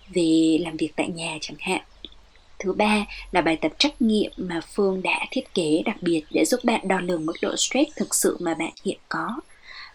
về 0.08 0.58
làm 0.60 0.76
việc 0.76 0.92
tại 0.96 1.08
nhà 1.08 1.38
chẳng 1.40 1.56
hạn 1.60 1.80
Thứ 2.64 2.72
ba 2.72 3.06
là 3.32 3.40
bài 3.40 3.58
tập 3.60 3.72
trắc 3.78 4.02
nghiệm 4.02 4.32
mà 4.36 4.60
Phương 4.74 5.02
đã 5.02 5.26
thiết 5.30 5.54
kế 5.54 5.82
đặc 5.84 5.96
biệt 6.00 6.22
để 6.30 6.44
giúp 6.44 6.60
bạn 6.64 6.88
đo 6.88 7.00
lường 7.00 7.26
mức 7.26 7.32
độ 7.42 7.56
stress 7.56 7.90
thực 7.96 8.14
sự 8.14 8.36
mà 8.40 8.54
bạn 8.54 8.72
hiện 8.84 8.98
có. 9.08 9.40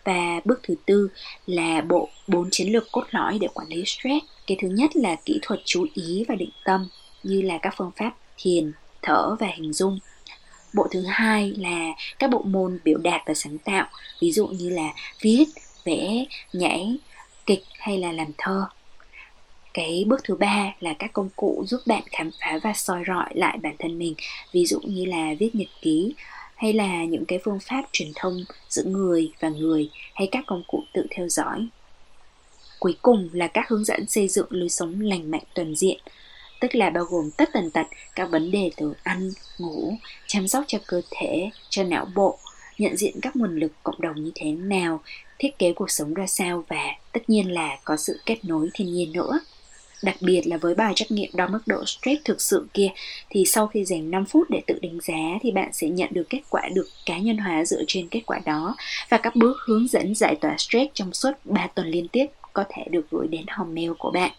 Và 0.03 0.41
bước 0.45 0.59
thứ 0.63 0.75
tư 0.85 1.09
là 1.45 1.81
bộ 1.81 2.09
bốn 2.27 2.47
chiến 2.51 2.71
lược 2.71 2.91
cốt 2.91 3.03
lõi 3.11 3.37
để 3.41 3.47
quản 3.53 3.67
lý 3.67 3.83
stress. 3.85 4.25
Cái 4.47 4.57
thứ 4.61 4.67
nhất 4.67 4.95
là 4.95 5.15
kỹ 5.25 5.39
thuật 5.41 5.59
chú 5.65 5.85
ý 5.93 6.25
và 6.27 6.35
định 6.35 6.49
tâm 6.65 6.87
như 7.23 7.41
là 7.41 7.57
các 7.57 7.73
phương 7.77 7.91
pháp 7.95 8.11
thiền, 8.37 8.71
thở 9.01 9.35
và 9.39 9.47
hình 9.55 9.73
dung 9.73 9.99
bộ 10.73 10.87
thứ 10.91 11.05
hai 11.05 11.53
là 11.57 11.93
các 12.19 12.29
bộ 12.29 12.41
môn 12.41 12.79
biểu 12.83 12.97
đạt 12.97 13.21
và 13.25 13.33
sáng 13.33 13.57
tạo, 13.57 13.87
ví 14.21 14.31
dụ 14.31 14.47
như 14.47 14.69
là 14.69 14.93
viết, 15.21 15.45
vẽ, 15.85 16.25
nhảy, 16.53 16.97
kịch 17.45 17.63
hay 17.79 17.97
là 17.97 18.11
làm 18.11 18.27
thơ. 18.37 18.65
Cái 19.73 20.03
bước 20.07 20.23
thứ 20.23 20.35
ba 20.35 20.73
là 20.79 20.93
các 20.93 21.13
công 21.13 21.29
cụ 21.35 21.63
giúp 21.67 21.81
bạn 21.85 22.03
khám 22.11 22.29
phá 22.41 22.59
và 22.63 22.73
soi 22.73 23.03
rọi 23.07 23.29
lại 23.33 23.57
bản 23.61 23.75
thân 23.79 23.99
mình, 23.99 24.15
ví 24.51 24.65
dụ 24.65 24.79
như 24.83 25.05
là 25.05 25.33
viết 25.39 25.55
nhật 25.55 25.67
ký 25.81 26.13
hay 26.55 26.73
là 26.73 27.03
những 27.03 27.25
cái 27.25 27.39
phương 27.43 27.59
pháp 27.59 27.83
truyền 27.91 28.11
thông 28.15 28.43
giữa 28.69 28.83
người 28.83 29.31
và 29.39 29.49
người 29.49 29.89
hay 30.15 30.27
các 30.31 30.43
công 30.47 30.63
cụ 30.67 30.83
tự 30.93 31.05
theo 31.11 31.29
dõi. 31.29 31.67
Cuối 32.79 32.97
cùng 33.01 33.29
là 33.33 33.47
các 33.47 33.69
hướng 33.69 33.85
dẫn 33.85 34.07
xây 34.07 34.27
dựng 34.27 34.47
lối 34.49 34.69
sống 34.69 35.01
lành 35.01 35.31
mạnh 35.31 35.43
toàn 35.55 35.75
diện 35.75 35.99
tức 36.59 36.75
là 36.75 36.89
bao 36.89 37.03
gồm 37.03 37.31
tất 37.31 37.49
tần 37.53 37.71
tật 37.71 37.87
các 38.15 38.29
vấn 38.29 38.51
đề 38.51 38.71
từ 38.77 38.93
ăn, 39.03 39.31
ngủ, 39.57 39.93
chăm 40.27 40.47
sóc 40.47 40.63
cho 40.67 40.77
cơ 40.87 41.01
thể, 41.11 41.49
cho 41.69 41.83
não 41.83 42.07
bộ, 42.15 42.37
nhận 42.77 42.97
diện 42.97 43.19
các 43.21 43.35
nguồn 43.35 43.59
lực 43.59 43.71
cộng 43.83 44.01
đồng 44.01 44.23
như 44.23 44.31
thế 44.35 44.51
nào, 44.51 45.01
thiết 45.39 45.59
kế 45.59 45.73
cuộc 45.73 45.91
sống 45.91 46.13
ra 46.13 46.27
sao 46.27 46.63
và 46.67 46.85
tất 47.11 47.29
nhiên 47.29 47.51
là 47.51 47.77
có 47.83 47.97
sự 47.97 48.19
kết 48.25 48.45
nối 48.45 48.69
thiên 48.73 48.93
nhiên 48.93 49.11
nữa. 49.11 49.39
Đặc 50.03 50.15
biệt 50.21 50.41
là 50.47 50.57
với 50.57 50.75
bài 50.75 50.93
trắc 50.95 51.11
nghiệm 51.11 51.29
đo 51.33 51.47
mức 51.47 51.59
độ 51.65 51.85
stress 51.85 52.21
thực 52.25 52.41
sự 52.41 52.67
kia 52.73 52.87
thì 53.29 53.45
sau 53.45 53.67
khi 53.67 53.85
dành 53.85 54.11
5 54.11 54.25
phút 54.25 54.49
để 54.49 54.61
tự 54.67 54.79
đánh 54.81 54.99
giá 55.01 55.37
thì 55.41 55.51
bạn 55.51 55.73
sẽ 55.73 55.87
nhận 55.87 56.09
được 56.11 56.29
kết 56.29 56.41
quả 56.49 56.69
được 56.73 56.87
cá 57.05 57.17
nhân 57.17 57.37
hóa 57.37 57.65
dựa 57.65 57.83
trên 57.87 58.07
kết 58.07 58.21
quả 58.25 58.39
đó 58.45 58.75
và 59.09 59.17
các 59.17 59.35
bước 59.35 59.57
hướng 59.65 59.87
dẫn 59.87 60.15
giải 60.15 60.35
tỏa 60.35 60.55
stress 60.57 60.91
trong 60.93 61.13
suốt 61.13 61.31
3 61.45 61.67
tuần 61.67 61.87
liên 61.87 62.07
tiếp 62.07 62.25
có 62.53 62.63
thể 62.69 62.83
được 62.89 63.07
gửi 63.11 63.27
đến 63.27 63.45
hòm 63.47 63.75
mail 63.75 63.91
của 63.99 64.11
bạn. 64.11 64.31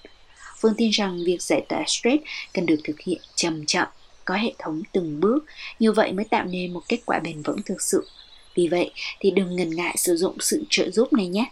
Phương 0.61 0.75
tin 0.77 0.91
rằng 0.91 1.25
việc 1.25 1.43
giải 1.43 1.63
tỏa 1.69 1.85
stress 1.87 2.23
cần 2.55 2.67
được 2.67 2.81
thực 2.85 3.01
hiện 3.01 3.21
chậm 3.35 3.67
chậm, 3.67 3.89
có 4.25 4.35
hệ 4.35 4.53
thống 4.59 4.83
từng 4.93 5.21
bước, 5.21 5.45
như 5.79 5.93
vậy 5.93 6.13
mới 6.13 6.25
tạo 6.25 6.45
nên 6.45 6.73
một 6.73 6.83
kết 6.89 7.01
quả 7.07 7.19
bền 7.19 7.43
vững 7.43 7.63
thực 7.63 7.83
sự. 7.83 8.07
Vì 8.55 8.69
vậy 8.69 8.91
thì 9.21 9.31
đừng 9.31 9.57
ngần 9.57 9.77
ngại 9.77 9.95
sử 9.99 10.17
dụng 10.17 10.37
sự 10.41 10.65
trợ 10.71 10.91
giúp 10.91 11.13
này 11.13 11.27
nhé. 11.27 11.51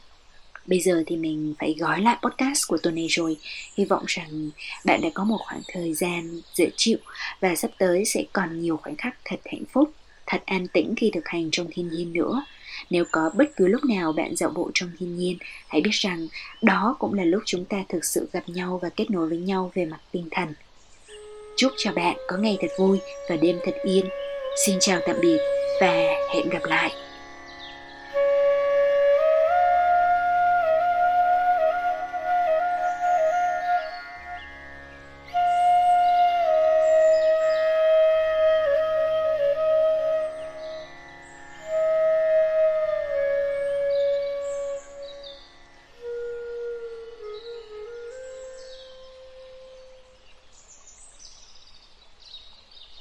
Bây 0.67 0.81
giờ 0.81 1.03
thì 1.07 1.17
mình 1.17 1.55
phải 1.59 1.75
gói 1.79 2.03
lại 2.03 2.17
podcast 2.23 2.69
của 2.69 2.79
tuần 2.79 2.95
này 2.95 3.07
rồi. 3.11 3.37
Hy 3.77 3.85
vọng 3.85 4.05
rằng 4.07 4.51
bạn 4.85 5.01
đã 5.01 5.09
có 5.15 5.25
một 5.25 5.39
khoảng 5.47 5.63
thời 5.69 5.95
gian 5.95 6.41
dễ 6.55 6.69
chịu 6.77 6.99
và 7.41 7.55
sắp 7.55 7.71
tới 7.79 8.05
sẽ 8.05 8.25
còn 8.33 8.61
nhiều 8.61 8.77
khoảnh 8.77 8.97
khắc 8.97 9.19
thật 9.25 9.41
hạnh 9.45 9.65
phúc, 9.73 9.93
thật 10.27 10.43
an 10.47 10.67
tĩnh 10.73 10.95
khi 10.97 11.11
thực 11.15 11.29
hành 11.29 11.49
trong 11.53 11.67
thiên 11.71 11.89
nhiên 11.89 12.13
nữa. 12.13 12.45
Nếu 12.91 13.05
có 13.13 13.31
bất 13.35 13.51
cứ 13.57 13.67
lúc 13.67 13.85
nào 13.85 14.13
bạn 14.13 14.37
dạo 14.37 14.51
bộ 14.51 14.71
trong 14.75 14.91
thiên 14.99 15.17
nhiên, 15.17 15.39
hãy 15.69 15.81
biết 15.81 15.93
rằng 15.93 16.29
đó 16.63 16.97
cũng 16.99 17.15
là 17.15 17.25
lúc 17.25 17.43
chúng 17.47 17.65
ta 17.65 17.85
thực 17.89 18.05
sự 18.05 18.29
gặp 18.33 18.43
nhau 18.47 18.79
và 18.83 18.89
kết 18.89 19.11
nối 19.11 19.29
với 19.29 19.39
nhau 19.39 19.71
về 19.75 19.85
mặt 19.85 20.01
tinh 20.13 20.29
thần. 20.31 20.49
Chúc 21.57 21.73
cho 21.77 21.93
bạn 21.93 22.17
có 22.29 22.37
ngày 22.37 22.59
thật 22.61 22.69
vui 22.79 22.99
và 23.29 23.37
đêm 23.37 23.59
thật 23.65 23.75
yên. 23.85 24.05
Xin 24.67 24.77
chào 24.81 25.01
tạm 25.07 25.17
biệt 25.21 25.39
và 25.81 25.93
hẹn 26.35 26.49
gặp 26.49 26.63
lại. 26.65 27.08